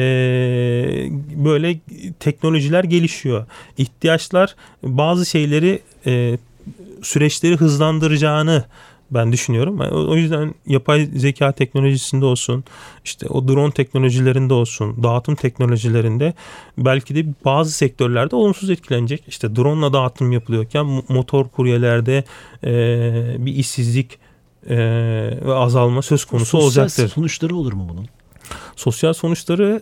böyle 1.36 1.80
teknolojiler 2.20 2.84
gelişiyor. 2.84 3.46
İhtiyaçlar 3.78 4.56
bazı 4.84 5.26
şeyleri 5.26 5.80
e, 6.06 6.38
süreçleri 7.04 7.58
hızlandıracağını 7.58 8.66
ben 9.12 9.32
düşünüyorum. 9.32 9.80
O 10.10 10.16
yüzden 10.16 10.56
yapay 10.68 11.06
zeka 11.16 11.52
teknolojisinde 11.52 12.26
olsun, 12.26 12.64
işte 13.06 13.28
o 13.28 13.48
drone 13.48 13.72
teknolojilerinde 13.72 14.54
olsun, 14.54 15.04
dağıtım 15.04 15.36
teknolojilerinde 15.36 16.34
belki 16.78 17.16
de 17.16 17.26
bazı 17.46 17.72
sektörlerde 17.72 18.36
olumsuz 18.36 18.70
etkilenecek. 18.70 19.24
İşte 19.28 19.56
drone 19.56 19.86
ile 19.86 19.94
dağıtım 19.94 20.32
yapılıyorken 20.32 21.04
motor 21.10 21.48
kuryelerde 21.48 22.24
e, 22.64 23.46
bir 23.46 23.56
işsizlik 23.56 24.20
e, 24.70 24.78
ve 25.46 25.54
azalma 25.54 26.02
söz 26.02 26.26
konusu 26.26 26.46
Sosyal 26.46 26.68
olacaktır. 26.68 27.08
Sonuçları 27.08 27.56
olur 27.56 27.74
mu 27.74 27.88
bunun? 27.90 28.08
Sosyal 28.76 29.14
sonuçları 29.14 29.82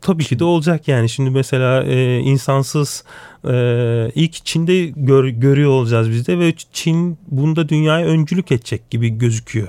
tabii 0.00 0.24
ki 0.24 0.38
de 0.38 0.44
olacak 0.44 0.88
yani. 0.88 1.08
Şimdi 1.08 1.30
mesela 1.30 1.82
e, 1.82 2.18
insansız 2.18 3.04
e, 3.44 3.54
ilk 4.14 4.44
Çin'de 4.44 4.86
gör, 4.86 5.24
görüyor 5.24 5.70
olacağız 5.70 6.10
biz 6.10 6.26
de 6.26 6.38
ve 6.38 6.54
Çin 6.72 7.18
bunda 7.28 7.68
dünyaya 7.68 8.06
öncülük 8.06 8.52
edecek 8.52 8.90
gibi 8.90 9.18
gözüküyor. 9.18 9.68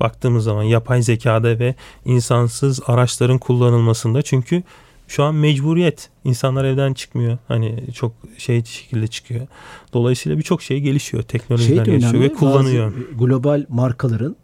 Baktığımız 0.00 0.44
zaman 0.44 0.62
yapay 0.62 1.02
zekada 1.02 1.58
ve 1.58 1.74
insansız 2.04 2.80
araçların 2.86 3.38
kullanılmasında 3.38 4.22
çünkü 4.22 4.62
şu 5.08 5.24
an 5.24 5.34
mecburiyet. 5.34 6.10
İnsanlar 6.24 6.64
evden 6.64 6.94
çıkmıyor. 6.94 7.38
Hani 7.48 7.84
çok 7.94 8.12
şey 8.38 8.64
şekilde 8.64 9.06
çıkıyor. 9.06 9.46
Dolayısıyla 9.92 10.38
birçok 10.38 10.62
şey 10.62 10.80
gelişiyor. 10.80 11.22
Teknolojiler 11.22 11.84
şey 11.84 11.94
gelişiyor 11.94 12.22
ve 12.22 12.32
kullanıyor. 12.32 12.92
global 13.18 13.66
markaların 13.68 14.36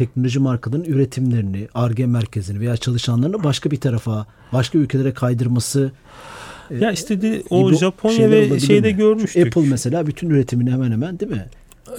teknoloji 0.00 0.38
markalarının 0.38 0.84
üretimlerini, 0.84 1.68
ARGE 1.74 2.06
merkezini 2.06 2.60
veya 2.60 2.76
çalışanlarını 2.76 3.44
başka 3.44 3.70
bir 3.70 3.80
tarafa, 3.80 4.26
başka 4.52 4.78
ülkelere 4.78 5.14
kaydırması 5.14 5.92
ya 6.80 6.92
işte 6.92 7.22
de, 7.22 7.42
o 7.50 7.72
Japonya 7.72 8.30
ve 8.30 8.60
şeyde 8.60 8.92
mi? 8.92 8.96
görmüştük. 8.96 9.46
Apple 9.46 9.68
mesela 9.68 10.06
bütün 10.06 10.30
üretimini 10.30 10.70
hemen 10.70 10.92
hemen 10.92 11.20
değil 11.20 11.32
mi? 11.32 11.46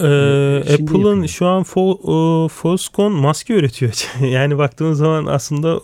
Ee, 0.02 0.74
Apple'ın 0.74 1.26
şu 1.26 1.46
an 1.46 1.62
fo, 1.62 1.92
e, 1.92 2.48
Foxconn 2.48 3.12
maske 3.12 3.54
üretiyor. 3.54 4.08
yani 4.20 4.58
baktığınız 4.58 4.98
zaman 4.98 5.26
aslında 5.26 5.80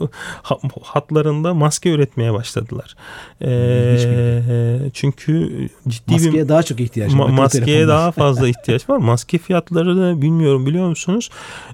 hatlarında 0.82 1.54
maske 1.54 1.90
üretmeye 1.90 2.32
başladılar. 2.32 2.94
Ee, 3.42 4.90
çünkü 4.92 5.50
ciddi 5.88 6.12
maskeye 6.12 6.32
bir 6.32 6.48
daha 6.48 6.62
çok 6.62 6.80
ihtiyaç 6.80 7.12
var. 7.12 7.18
Ma- 7.18 7.32
maskeye 7.32 7.88
daha 7.88 8.12
fazla 8.12 8.48
ihtiyaç 8.58 8.88
var. 8.88 8.96
Maske 8.96 9.38
fiyatları 9.38 9.96
da 9.96 10.22
bilmiyorum 10.22 10.66
biliyor 10.66 10.88
musunuz? 10.88 11.30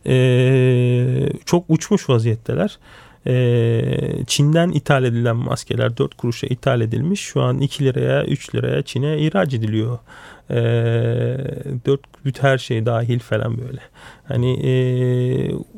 Ee, 0.06 1.28
çok 1.44 1.64
uçmuş 1.68 2.08
vaziyetteler. 2.08 2.78
Ee, 3.26 4.24
Çin'den 4.26 4.68
ithal 4.70 5.04
edilen 5.04 5.36
maskeler 5.36 5.96
4 5.96 6.14
kuruşa 6.14 6.46
ithal 6.46 6.80
edilmiş. 6.80 7.20
Şu 7.20 7.42
an 7.42 7.58
2 7.58 7.84
liraya 7.84 8.24
3 8.24 8.54
liraya 8.54 8.82
Çin'e 8.82 9.18
ihraç 9.18 9.54
ediliyor. 9.54 9.98
E, 10.50 10.56
dört 11.86 12.24
büt 12.24 12.42
her 12.42 12.58
şey 12.58 12.86
dahil 12.86 13.18
falan 13.18 13.58
böyle. 13.58 13.80
Hani 14.24 14.52
e, 14.52 14.72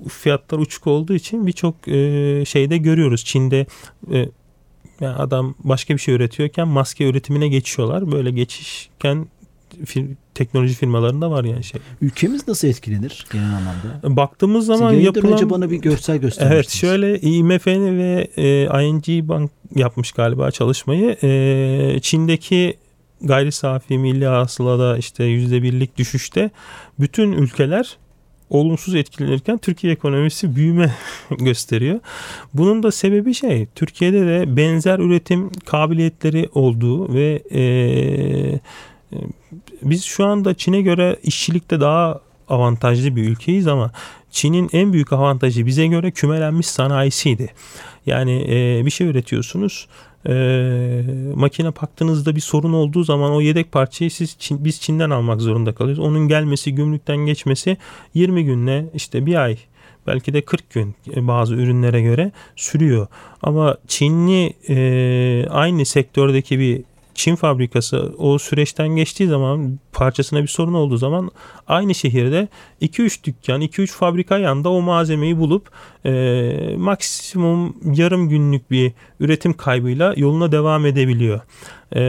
fiyatlar 0.09 0.59
uçuk 0.59 0.87
olduğu 0.87 1.14
için 1.14 1.46
birçok 1.46 1.88
e, 1.88 2.44
şeyde 2.44 2.78
görüyoruz. 2.78 3.24
Çin'de 3.24 3.66
e, 4.12 4.28
yani 5.00 5.16
adam 5.16 5.54
başka 5.59 5.94
bir 5.94 5.98
şey 5.98 6.14
üretiyorken 6.14 6.68
maske 6.68 7.04
üretimine 7.04 7.48
geçiyorlar. 7.48 8.12
Böyle 8.12 8.30
geçişken 8.30 9.26
film, 9.84 10.16
teknoloji 10.34 10.74
firmalarında 10.74 11.30
var 11.30 11.44
yani 11.44 11.64
şey. 11.64 11.80
Ülkemiz 12.00 12.48
nasıl 12.48 12.68
etkilenir 12.68 13.26
genel 13.32 13.46
anlamda? 13.46 14.16
Baktığımız 14.16 14.66
zaman 14.66 14.94
Siz 14.94 15.04
yapılan... 15.04 15.32
önce 15.32 15.50
bana 15.50 15.70
bir 15.70 15.76
görsel 15.76 16.18
göstermiştiniz. 16.18 16.52
Evet 16.52 16.70
şöyle 16.70 17.20
IMF'nin 17.20 17.98
ve 17.98 18.28
e, 18.36 18.84
ING 18.84 19.28
Bank 19.28 19.50
yapmış 19.74 20.12
galiba 20.12 20.50
çalışmayı. 20.50 21.16
E, 21.22 21.98
Çin'deki 22.02 22.76
gayri 23.20 23.52
safi 23.52 23.98
milli 23.98 24.26
hasılada 24.26 24.98
işte 24.98 25.24
yüzde 25.24 25.62
birlik 25.62 25.96
düşüşte 25.96 26.50
bütün 26.98 27.32
ülkeler 27.32 27.96
olumsuz 28.50 28.94
etkilenirken 28.94 29.58
Türkiye 29.58 29.92
ekonomisi 29.92 30.56
büyüme 30.56 30.94
gösteriyor. 31.30 32.00
Bunun 32.54 32.82
da 32.82 32.92
sebebi 32.92 33.34
şey 33.34 33.66
Türkiye'de 33.74 34.26
de 34.26 34.56
benzer 34.56 34.98
üretim 34.98 35.50
kabiliyetleri 35.64 36.48
olduğu 36.54 37.14
ve 37.14 37.42
e, 37.52 37.62
biz 39.83 40.05
şu 40.05 40.27
anda 40.27 40.55
Çin'e 40.55 40.83
göre 40.83 41.16
işçilikte 41.23 41.81
daha 41.81 42.21
avantajlı 42.49 43.16
bir 43.16 43.29
ülkeyiz 43.29 43.66
ama 43.66 43.92
Çin'in 44.31 44.71
en 44.73 44.92
büyük 44.92 45.12
avantajı 45.12 45.66
bize 45.66 45.87
göre 45.87 46.11
kümelenmiş 46.11 46.66
sanayisiydi. 46.66 47.49
Yani 48.07 48.47
e, 48.49 48.87
bir 48.87 48.90
şey 48.90 49.07
üretiyorsunuz 49.07 49.88
e, 50.29 50.33
makine 51.35 51.69
baktığınızda 51.69 52.37
bir 52.37 52.40
sorun 52.40 52.73
olduğu 52.73 53.05
zaman 53.05 53.33
o 53.33 53.40
yedek 53.40 53.73
parçayı 53.73 54.11
siz 54.11 54.37
Çin, 54.38 54.64
biz 54.64 54.81
Çin'den 54.81 55.11
almak 55.11 55.40
zorunda 55.40 55.75
kalıyoruz. 55.75 56.05
Onun 56.05 56.29
gelmesi, 56.29 56.75
gümrükten 56.75 57.16
geçmesi 57.16 57.77
20 58.14 58.45
günle 58.45 58.87
işte 58.95 59.27
bir 59.27 59.35
ay 59.35 59.57
belki 60.07 60.33
de 60.33 60.40
40 60.40 60.71
gün 60.71 60.95
bazı 61.16 61.55
ürünlere 61.55 62.03
göre 62.03 62.33
sürüyor. 62.57 63.07
Ama 63.42 63.77
Çinli 63.88 64.53
e, 64.69 65.49
aynı 65.51 65.85
sektördeki 65.85 66.59
bir 66.59 66.83
Çin 67.16 67.37
fabrikası 67.37 68.14
o 68.18 68.38
süreçten 68.38 68.88
geçtiği 68.88 69.26
zaman 69.26 69.79
parçasına 69.92 70.42
bir 70.42 70.48
sorun 70.48 70.74
olduğu 70.74 70.96
zaman 70.96 71.31
aynı 71.66 71.94
şehirde 71.94 72.48
2-3 72.83 73.24
dükkan, 73.24 73.62
2-3 73.62 73.87
fabrika 73.87 74.38
yanında 74.38 74.70
o 74.70 74.81
malzemeyi 74.81 75.38
bulup 75.38 75.70
e, 76.05 76.74
maksimum 76.76 77.76
yarım 77.94 78.29
günlük 78.29 78.70
bir 78.70 78.92
üretim 79.20 79.52
kaybıyla 79.52 80.14
yoluna 80.16 80.52
devam 80.52 80.87
edebiliyor. 80.87 81.40
E, 81.96 82.00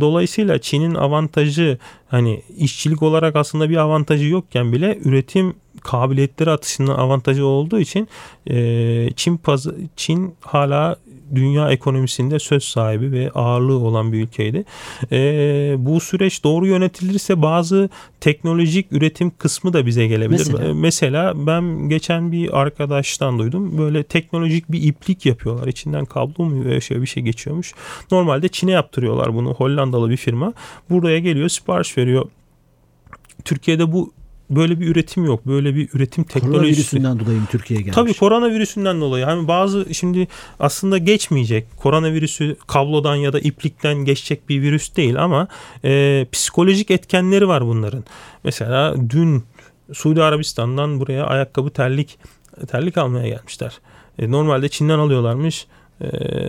dolayısıyla 0.00 0.58
Çin'in 0.58 0.94
avantajı 0.94 1.78
hani 2.08 2.42
işçilik 2.56 3.02
olarak 3.02 3.36
aslında 3.36 3.70
bir 3.70 3.76
avantajı 3.76 4.28
yokken 4.28 4.72
bile 4.72 4.98
üretim 5.04 5.54
kabiliyetleri 5.80 6.50
atışının 6.50 6.94
avantajı 6.94 7.46
olduğu 7.46 7.80
için 7.80 8.08
e, 8.50 9.08
Çin 9.16 9.36
pazı, 9.36 9.76
Çin 9.96 10.34
hala 10.40 10.96
dünya 11.34 11.70
ekonomisinde 11.70 12.38
söz 12.38 12.64
sahibi 12.64 13.12
ve 13.12 13.30
ağırlığı 13.30 13.78
olan 13.78 14.12
bir 14.12 14.22
ülkeydi. 14.22 14.64
E, 15.12 15.18
bu 15.78 16.00
süreç 16.00 16.44
doğru 16.44 16.66
yönetilirse 16.66 17.42
bazı 17.42 17.88
teknolojik 18.20 18.92
üretim 18.92 19.30
kısmı 19.30 19.72
da 19.72 19.86
bize 19.86 20.06
gelebilir. 20.06 20.38
Mesela, 20.38 20.68
e, 20.68 20.72
Mesela 20.72 21.46
ben 21.46 21.88
geçen 21.88 22.32
bir 22.32 22.60
arkadaştan 22.60 23.38
duydum. 23.38 23.78
Böyle 23.78 24.02
teknolojik 24.02 24.72
bir 24.72 24.82
iplik 24.82 25.26
yapıyorlar. 25.26 25.66
İçinden 25.66 26.04
kablo 26.04 26.44
mu 26.44 26.80
şöyle 26.80 27.02
bir 27.02 27.06
şey 27.06 27.22
geçiyormuş. 27.22 27.74
Normalde 28.10 28.48
Çin'e 28.48 28.70
yaptırıyorlar 28.70 29.34
bunu. 29.34 29.54
Hollandalı 29.54 30.10
bir 30.10 30.16
firma. 30.16 30.52
Buraya 30.90 31.18
geliyor 31.18 31.48
sipariş 31.48 31.98
veriyor. 31.98 32.28
Türkiye'de 33.44 33.92
bu 33.92 34.12
böyle 34.56 34.80
bir 34.80 34.86
üretim 34.86 35.24
yok. 35.24 35.46
Böyle 35.46 35.74
bir 35.74 35.88
üretim 35.94 36.24
teknolojisi. 36.24 36.98
Koronavirüsünden 36.98 37.20
dolayı 37.20 37.40
mı 37.40 37.46
Türkiye'ye 37.50 37.82
gelmiş? 37.82 37.94
Tabii 37.94 38.14
koronavirüsünden 38.14 39.00
dolayı. 39.00 39.24
Hani 39.24 39.48
bazı 39.48 39.94
şimdi 39.94 40.28
aslında 40.60 40.98
geçmeyecek. 40.98 41.76
Koronavirüsü 41.76 42.56
kablodan 42.66 43.16
ya 43.16 43.32
da 43.32 43.40
iplikten 43.40 43.94
geçecek 43.94 44.48
bir 44.48 44.62
virüs 44.62 44.96
değil 44.96 45.22
ama 45.22 45.48
e, 45.84 46.26
psikolojik 46.32 46.90
etkenleri 46.90 47.48
var 47.48 47.66
bunların. 47.66 48.04
Mesela 48.44 48.94
dün 49.10 49.44
Suudi 49.92 50.22
Arabistan'dan 50.22 51.00
buraya 51.00 51.26
ayakkabı 51.26 51.70
terlik 51.70 52.18
terlik 52.68 52.98
almaya 52.98 53.28
gelmişler. 53.28 53.78
E, 54.18 54.30
normalde 54.30 54.68
Çin'den 54.68 54.98
alıyorlarmış. 54.98 55.66
E, 56.00 56.06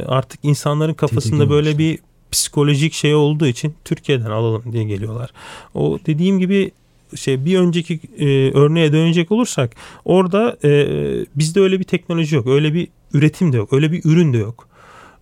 artık 0.08 0.40
insanların 0.44 0.94
kafasında 0.94 1.50
böyle 1.50 1.78
bir 1.78 2.00
psikolojik 2.32 2.94
şey 2.94 3.16
olduğu 3.16 3.48
için 3.48 3.76
Türkiye'den 3.86 4.32
alalım 4.32 4.64
diye 4.72 4.84
geliyorlar. 4.84 5.30
O 5.74 6.00
dediğim 6.06 6.40
gibi 6.40 6.72
şey 7.16 7.46
bir 7.46 7.60
önceki 7.60 8.00
e, 8.18 8.52
örneğe 8.52 8.94
dönecek 8.94 9.32
olursak 9.32 9.76
orada 10.06 10.58
e, 10.64 10.88
bizde 11.36 11.60
öyle 11.60 11.80
bir 11.80 11.84
teknoloji 11.84 12.36
yok. 12.36 12.48
Öyle 12.48 12.74
bir 12.74 12.88
üretim 13.14 13.54
de 13.54 13.58
yok. 13.58 13.74
Öyle 13.74 13.92
bir 13.92 14.02
ürün 14.06 14.34
de 14.34 14.38
yok. 14.38 14.68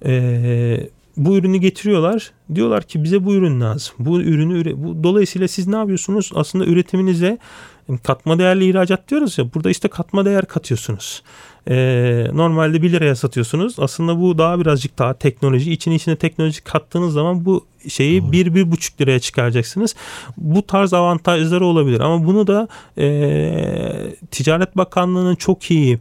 E, 0.05 0.87
bu 1.17 1.37
ürünü 1.37 1.57
getiriyorlar. 1.57 2.31
Diyorlar 2.55 2.83
ki 2.83 3.03
bize 3.03 3.25
bu 3.25 3.33
ürün 3.33 3.61
lazım. 3.61 3.95
Bu 3.99 4.21
ürünü 4.21 4.83
bu 4.83 5.03
dolayısıyla 5.03 5.47
siz 5.47 5.67
ne 5.67 5.75
yapıyorsunuz? 5.75 6.31
Aslında 6.35 6.65
üretiminize 6.65 7.37
katma 8.03 8.39
değerli 8.39 8.69
ihracat 8.69 9.09
diyoruz 9.09 9.37
ya. 9.37 9.53
Burada 9.53 9.69
işte 9.69 9.87
katma 9.87 10.25
değer 10.25 10.45
katıyorsunuz. 10.45 11.23
Ee, 11.69 12.27
normalde 12.33 12.81
1 12.81 12.91
liraya 12.91 13.15
satıyorsunuz. 13.15 13.75
Aslında 13.77 14.21
bu 14.21 14.37
daha 14.37 14.59
birazcık 14.59 14.99
daha 14.99 15.13
teknoloji. 15.13 15.71
İçine 15.71 15.95
içine 15.95 16.15
teknoloji 16.15 16.63
kattığınız 16.63 17.13
zaman 17.13 17.45
bu 17.45 17.65
şeyi 17.87 18.21
1-1,5 18.21 19.01
liraya 19.01 19.19
çıkaracaksınız. 19.19 19.95
Bu 20.37 20.67
tarz 20.67 20.93
avantajları 20.93 21.65
olabilir. 21.65 21.99
Ama 21.99 22.25
bunu 22.25 22.47
da 22.47 22.67
e, 22.97 24.15
Ticaret 24.31 24.77
Bakanlığı'nın 24.77 25.35
çok 25.35 25.71
iyi 25.71 25.99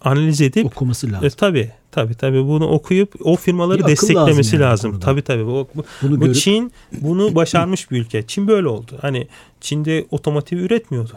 analiz 0.00 0.40
edip 0.40 0.66
okuması 0.66 1.12
lazım. 1.12 1.26
E, 1.26 1.30
tabii 1.30 1.70
tabii 1.90 2.14
tabii 2.14 2.44
bunu 2.46 2.66
okuyup 2.66 3.14
o 3.24 3.36
firmaları 3.36 3.78
bir 3.78 3.84
desteklemesi 3.84 4.36
lazım. 4.36 4.60
Yani 4.60 4.70
lazım. 4.70 5.00
Tabii 5.00 5.22
tabii. 5.22 5.46
Bu, 5.46 5.68
bu, 5.74 5.84
bunu 6.02 6.20
bu 6.20 6.32
Çin 6.32 6.72
bunu 6.92 7.34
başarmış 7.34 7.90
bir 7.90 8.00
ülke. 8.00 8.26
Çin 8.26 8.48
böyle 8.48 8.68
oldu. 8.68 8.98
Hani 9.00 9.28
Çin'de 9.60 10.06
otomotiv 10.10 10.58
üretmiyordu. 10.58 11.12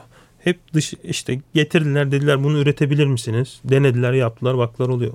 Hep 0.45 0.73
dış 0.73 0.93
işte 1.03 1.39
getirdiler 1.53 2.11
dediler 2.11 2.43
bunu 2.43 2.57
üretebilir 2.59 3.05
misiniz? 3.05 3.59
Denediler 3.63 4.13
yaptılar 4.13 4.57
baklar 4.57 4.89
oluyor. 4.89 5.13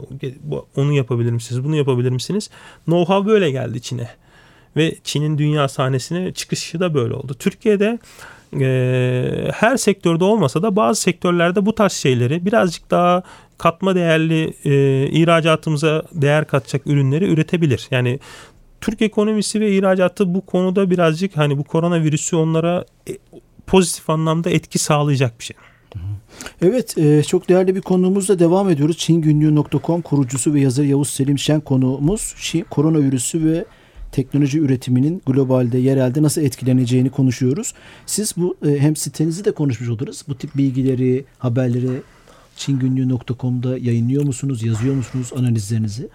Onu 0.77 0.93
yapabilir 0.93 1.33
misiniz? 1.33 1.65
Bunu 1.65 1.77
yapabilir 1.77 2.11
misiniz? 2.11 2.51
Know-how 2.89 3.27
böyle 3.27 3.51
geldi 3.51 3.81
Çin'e. 3.81 4.09
Ve 4.77 4.95
Çin'in 5.05 5.39
dünya 5.39 5.69
sahnesine 5.69 6.33
çıkışı 6.33 6.81
da 6.81 6.95
böyle 6.95 7.15
oldu. 7.15 7.35
Türkiye'de 7.39 7.99
e, 8.61 9.51
her 9.55 9.77
sektörde 9.77 10.25
olmasa 10.25 10.63
da 10.63 10.77
bazı 10.77 11.01
sektörlerde 11.01 11.67
bu 11.67 11.75
tarz 11.75 11.93
şeyleri 11.93 12.47
birazcık 12.47 12.91
daha 12.91 13.23
katma 13.59 13.95
değerli 13.95 14.55
e, 14.65 15.07
ihracatımıza 15.11 16.03
değer 16.13 16.47
katacak 16.47 16.87
ürünleri 16.87 17.33
üretebilir. 17.33 17.89
Yani 17.91 18.19
Türk 18.81 19.03
ekonomisi 19.03 19.61
ve 19.61 19.77
ihracatı 19.77 20.35
bu 20.35 20.47
konuda 20.47 20.91
birazcık 20.91 21.37
hani 21.37 21.59
bu 21.59 21.65
koronavirüsü 21.65 22.37
onlara 22.37 22.85
e, 23.09 23.13
pozitif 23.71 24.11
anlamda 24.11 24.51
etki 24.51 24.79
sağlayacak 24.79 25.39
bir 25.39 25.45
şey. 25.45 25.57
Evet 26.63 26.99
e, 26.99 27.23
çok 27.23 27.49
değerli 27.49 27.75
bir 27.75 27.81
konuğumuzla 27.81 28.39
devam 28.39 28.71
ediyoruz. 28.71 28.99
Çingünlüğü.com 28.99 30.03
kurucusu 30.03 30.55
ve 30.55 30.61
yazarı 30.61 30.87
Yavuz 30.87 31.11
Selim 31.11 31.39
Şen 31.39 31.61
konuğumuz. 31.61 32.35
Koronavirüsü 32.71 33.45
ve 33.45 33.65
teknoloji 34.13 34.59
üretiminin 34.59 35.23
globalde, 35.27 35.79
yerelde 35.79 36.23
nasıl 36.23 36.43
etkileneceğini 36.43 37.11
konuşuyoruz. 37.11 37.75
Siz 38.07 38.35
bu 38.37 38.57
e, 38.67 38.79
hem 38.79 38.97
sitenizi 38.97 39.45
de 39.45 39.53
konuşmuş 39.53 39.89
oluruz. 39.89 40.25
Bu 40.29 40.35
tip 40.35 40.57
bilgileri, 40.57 41.25
haberleri 41.39 42.03
çingünlüğü.com'da 42.61 43.79
yayınlıyor 43.79 44.25
musunuz, 44.25 44.63
yazıyor 44.63 44.95
musunuz 44.95 45.33
analizlerinizi? 45.39 46.09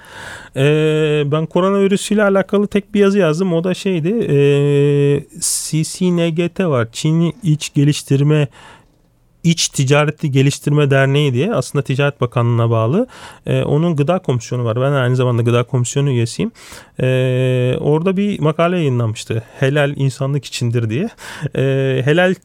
Ee, 0.56 1.24
ben 1.26 1.46
koronavirüsüyle 1.46 2.24
alakalı 2.24 2.68
tek 2.68 2.94
bir 2.94 3.00
yazı 3.00 3.18
yazdım. 3.20 3.54
O 3.54 3.64
da 3.64 3.74
şeydi. 3.74 4.10
E, 4.10 4.38
CCNGT 5.40 6.60
var. 6.60 6.88
Çin 6.92 7.36
İç 7.44 7.74
Geliştirme 7.74 8.48
İç 9.44 9.70
Ticareti 9.70 10.32
Geliştirme 10.32 10.92
Derneği 10.92 11.34
diye 11.34 11.54
aslında 11.54 11.84
Ticaret 11.84 12.22
Bakanlığı'na 12.22 12.70
bağlı. 12.70 13.08
E, 13.46 13.64
onun 13.64 13.96
gıda 13.96 14.20
komisyonu 14.20 14.64
var. 14.66 14.82
Ben 14.82 14.92
aynı 14.92 15.16
zamanda 15.16 15.42
gıda 15.42 15.64
komisyonu 15.64 16.10
üyesiyim. 16.10 16.52
E, 17.00 17.06
orada 17.80 18.18
bir 18.18 18.40
makale 18.40 18.78
yayınlanmıştı. 18.78 19.44
Helal 19.60 19.94
insanlık 19.96 20.46
içindir 20.46 20.90
diye. 20.90 21.10
E, 21.56 21.62
helal 22.06 22.36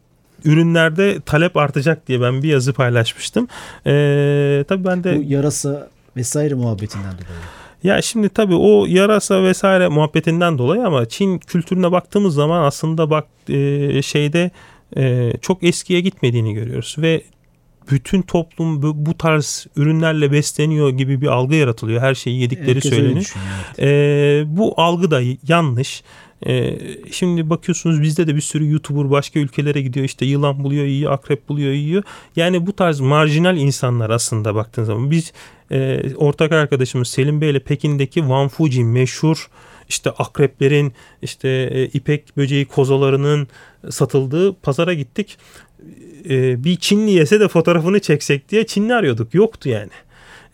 ürünlerde 0.45 1.21
talep 1.21 1.57
artacak 1.57 2.09
diye 2.09 2.21
ben 2.21 2.43
bir 2.43 2.49
yazı 2.49 2.73
paylaşmıştım. 2.73 3.49
Ee, 3.87 4.65
tabii 4.69 4.85
ben 4.85 5.05
de... 5.05 5.17
Bu 5.17 5.23
yarasa 5.23 5.89
vesaire 6.17 6.55
muhabbetinden 6.55 7.13
dolayı. 7.13 7.41
Ya 7.83 8.03
şimdi 8.03 8.29
tabii 8.29 8.55
o 8.55 8.87
yarasa 8.87 9.43
vesaire 9.43 9.89
muhabbetinden 9.89 10.59
dolayı 10.59 10.87
ama 10.87 11.09
Çin 11.09 11.39
kültürüne 11.39 11.93
baktığımız 11.93 12.35
zaman 12.35 12.63
aslında 12.65 13.11
bak 13.11 13.27
e, 13.49 14.03
şeyde 14.03 14.51
e, 14.97 15.33
çok 15.41 15.63
eskiye 15.63 16.01
gitmediğini 16.01 16.55
görüyoruz 16.55 16.97
ve 16.99 17.23
bütün 17.91 18.23
toplum 18.23 18.83
bu, 18.83 19.07
bu 19.07 19.19
tarz 19.19 19.67
ürünlerle 19.77 20.33
besleniyor 20.33 20.91
gibi 20.91 21.21
bir 21.21 21.27
algı 21.27 21.55
yaratılıyor. 21.55 22.01
Her 22.01 22.15
şeyi 22.15 22.41
yedikleri 22.41 22.75
Herkes 22.75 22.91
söyleniyor. 22.91 23.35
Evet. 23.79 23.79
E, 23.79 24.45
bu 24.57 24.75
algı 24.77 25.11
da 25.11 25.21
yanlış. 25.49 26.03
Ee, 26.47 26.79
şimdi 27.11 27.51
bakıyorsunuz 27.51 28.03
bizde 28.03 28.27
de 28.27 28.37
bir 28.37 28.41
sürü 28.41 28.71
YouTuber 28.71 29.11
başka 29.11 29.41
ülkelere 29.41 29.83
gidiyor 29.83 30.07
işte 30.07 30.27
yılan 30.27 30.65
buluyor 30.65 30.85
yiyor, 30.85 31.13
akrep 31.13 31.49
buluyor 31.49 31.73
yiyor. 31.73 32.03
Yani 32.37 32.67
bu 32.67 32.73
tarz 32.73 33.01
marjinal 33.01 33.57
insanlar 33.57 34.11
aslında 34.11 34.55
baktığın 34.55 34.85
zaman 34.85 35.11
biz 35.11 35.33
e, 35.73 36.03
ortak 36.17 36.53
arkadaşımız 36.53 37.09
Selim 37.09 37.41
Bey 37.41 37.51
ile 37.51 37.59
Pekin'deki 37.59 38.21
Wan 38.21 38.49
Fuji 38.49 38.85
meşhur 38.85 39.51
işte 39.89 40.11
akreplerin 40.11 40.93
işte 41.23 41.49
e, 41.49 41.85
ipek 41.85 42.37
böceği 42.37 42.65
kozalarının 42.65 43.49
satıldığı 43.91 44.55
pazara 44.55 44.95
gittik. 44.95 45.39
E, 46.31 46.65
bir 46.65 46.77
Çinli 46.77 47.11
yese 47.11 47.41
de 47.41 47.49
fotoğrafını 47.49 48.01
çeksek 48.01 48.49
diye 48.49 48.67
Çinli 48.67 48.95
arıyorduk. 48.95 49.35
Yoktu 49.35 49.69
yani. 49.69 49.91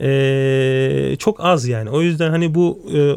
E, 0.01 1.17
çok 1.19 1.45
az 1.45 1.69
yani. 1.69 1.91
O 1.91 2.03
yüzden 2.03 2.31
hani 2.31 2.55
bu 2.55 2.81
e, 2.95 3.15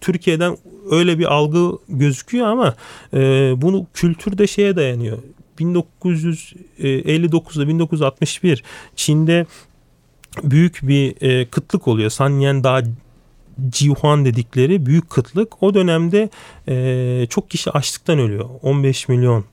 Türkiye'den 0.00 0.56
öyle 0.90 1.18
bir 1.18 1.24
algı 1.24 1.78
gözüküyor 1.88 2.46
ama 2.46 2.74
e, 3.14 3.18
bunu 3.56 3.86
kültürde 3.94 4.46
şeye 4.46 4.76
dayanıyor. 4.76 5.18
1959'da 5.58 7.68
1961 7.68 8.62
Çin'de 8.96 9.46
büyük 10.42 10.78
bir 10.82 11.22
e, 11.22 11.44
kıtlık 11.44 11.88
oluyor. 11.88 12.10
Sanyen 12.10 12.64
Dağı 12.64 12.82
Jihuan 13.74 14.24
dedikleri 14.24 14.86
büyük 14.86 15.10
kıtlık. 15.10 15.62
O 15.62 15.74
dönemde 15.74 16.30
e, 16.68 17.26
çok 17.30 17.50
kişi 17.50 17.70
açlıktan 17.70 18.18
ölüyor. 18.18 18.48
15 18.62 19.08
milyon 19.08 19.44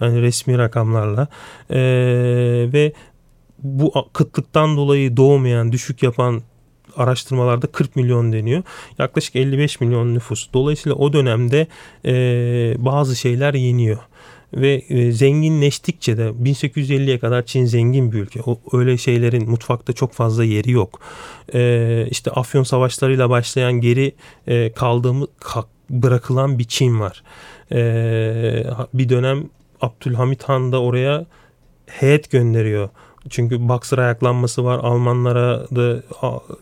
yani 0.00 0.22
resmi 0.22 0.58
rakamlarla 0.58 1.28
e, 1.70 1.78
ve 2.72 2.92
bu 3.64 3.92
kıtlıktan 4.12 4.76
dolayı 4.76 5.16
doğmayan, 5.16 5.72
düşük 5.72 6.02
yapan 6.02 6.42
araştırmalarda 6.96 7.66
40 7.66 7.96
milyon 7.96 8.32
deniyor. 8.32 8.62
Yaklaşık 8.98 9.36
55 9.36 9.80
milyon 9.80 10.14
nüfus. 10.14 10.48
Dolayısıyla 10.54 10.96
o 10.96 11.12
dönemde 11.12 11.66
e, 12.04 12.14
bazı 12.78 13.16
şeyler 13.16 13.54
yeniyor 13.54 13.98
ve 14.54 14.82
e, 14.88 15.12
zenginleştikçe 15.12 16.18
de 16.18 16.22
1850'ye 16.22 17.18
kadar 17.18 17.46
Çin 17.46 17.64
zengin 17.64 18.12
bir 18.12 18.18
ülke. 18.18 18.40
O, 18.46 18.60
öyle 18.72 18.98
şeylerin 18.98 19.50
mutfakta 19.50 19.92
çok 19.92 20.12
fazla 20.12 20.44
yeri 20.44 20.70
yok. 20.70 21.00
E, 21.54 22.06
işte 22.10 22.30
Afyon 22.30 22.62
savaşlarıyla 22.62 23.30
başlayan 23.30 23.72
geri 23.72 24.12
e, 24.46 24.72
kaldığımız 24.72 25.28
bırakılan 25.90 26.58
bir 26.58 26.64
Çin 26.64 27.00
var. 27.00 27.22
E, 27.72 28.64
bir 28.94 29.08
dönem 29.08 29.44
Abdülhamit 29.80 30.42
Han 30.42 30.72
da 30.72 30.82
oraya 30.82 31.26
heyet 31.86 32.30
gönderiyor. 32.30 32.88
Çünkü 33.30 33.68
Boxer 33.68 33.98
ayaklanması 33.98 34.64
var. 34.64 34.78
Almanlara 34.78 35.66
da 35.76 36.02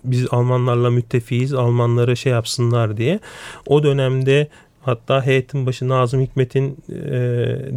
biz 0.05 0.27
Almanlarla 0.31 0.91
müttefiyiz. 0.91 1.55
Almanları 1.55 2.17
şey 2.17 2.33
yapsınlar 2.33 2.97
diye. 2.97 3.21
O 3.67 3.83
dönemde 3.83 4.49
Hatta 4.85 5.27
heyetin 5.27 5.67
başı 5.67 5.89
Nazım 5.89 6.21
Hikmet'in 6.21 6.77
e, 6.91 7.03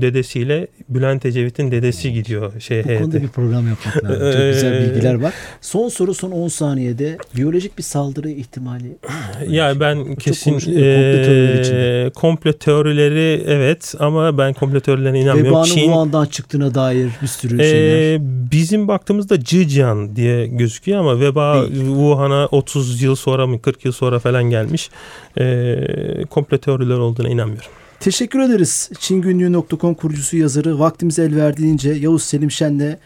dedesiyle 0.01 0.67
Bülent 0.89 1.25
Ecevit'in 1.25 1.71
dedesi 1.71 2.13
gidiyor 2.13 2.59
şey 2.59 2.83
Bu 2.83 2.87
heyete. 2.87 3.03
konuda 3.03 3.21
bir 3.21 3.27
program 3.27 3.67
yapmak 3.67 4.03
lazım. 4.03 4.31
Çok 4.31 4.41
güzel 4.53 4.81
bilgiler 4.83 5.13
var. 5.13 5.33
Son 5.61 5.89
soru 5.89 6.13
son 6.13 6.31
10 6.31 6.47
saniyede 6.47 7.17
biyolojik 7.35 7.77
bir 7.77 7.83
saldırı 7.83 8.29
ihtimali 8.29 8.97
Ya 9.47 9.79
ben 9.79 10.15
kesin 10.15 10.59
e, 10.77 12.09
komple 12.15 12.53
teorileri 12.53 13.43
evet 13.47 13.93
ama 13.99 14.37
ben 14.37 14.53
komple 14.53 14.79
teorilerine 14.79 15.19
inanmıyorum. 15.19 15.51
Vebanın 15.51 15.65
Çin, 15.65 15.81
Wuhan'dan 15.81 16.25
çıktığına 16.25 16.75
dair 16.75 17.09
bir 17.21 17.27
sürü 17.27 17.61
e, 17.61 17.69
şeyler. 17.69 18.21
Bizim 18.51 18.87
baktığımızda 18.87 19.35
Zhejiang 19.35 20.15
diye 20.15 20.47
gözüküyor 20.47 20.99
ama 20.99 21.19
veba 21.19 21.65
Wuhan'a 21.67 22.45
30 22.45 23.01
yıl 23.01 23.15
sonra 23.15 23.47
mı 23.47 23.61
40 23.61 23.85
yıl 23.85 23.91
sonra 23.91 24.19
falan 24.19 24.43
gelmiş. 24.43 24.89
E, 25.39 25.75
komple 26.29 26.57
teoriler 26.57 26.94
şeyler 26.95 27.07
olduğuna 27.07 27.29
inanmıyorum. 27.29 27.71
Teşekkür 27.99 28.39
ederiz. 28.39 28.89
Çingünlüğü.com 28.99 29.93
kurucusu 29.93 30.37
yazarı 30.37 30.79
vaktimiz 30.79 31.19
el 31.19 31.35
verdiğince 31.35 31.89
Yavuz 31.89 32.23
Selim 32.23 32.51
Şen'le 32.51 32.97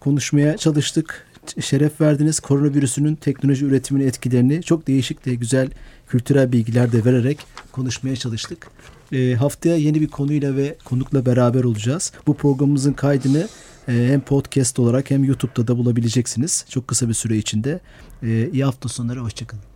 konuşmaya 0.00 0.56
çalıştık. 0.56 1.26
Şeref 1.60 2.00
verdiniz. 2.00 2.40
Koronavirüsünün 2.40 3.14
teknoloji 3.14 3.64
üretimini 3.64 4.04
etkilerini 4.04 4.62
çok 4.62 4.86
değişik 4.86 5.26
de 5.26 5.34
güzel 5.34 5.68
kültürel 6.08 6.52
bilgiler 6.52 6.92
de 6.92 7.04
vererek 7.04 7.38
konuşmaya 7.72 8.16
çalıştık. 8.16 8.70
E, 9.12 9.34
haftaya 9.34 9.76
yeni 9.76 10.00
bir 10.00 10.08
konuyla 10.08 10.56
ve 10.56 10.76
konukla 10.84 11.26
beraber 11.26 11.64
olacağız. 11.64 12.12
Bu 12.26 12.34
programımızın 12.34 12.92
kaydını 12.92 13.48
e, 13.88 13.92
hem 13.92 14.20
podcast 14.20 14.78
olarak 14.78 15.10
hem 15.10 15.24
YouTube'da 15.24 15.68
da 15.68 15.78
bulabileceksiniz. 15.78 16.64
Çok 16.68 16.88
kısa 16.88 17.08
bir 17.08 17.14
süre 17.14 17.36
içinde. 17.36 17.80
E, 18.22 18.50
iyi 18.52 18.64
hafta 18.64 18.88
sonları. 18.88 19.20
Hoşçakalın. 19.20 19.75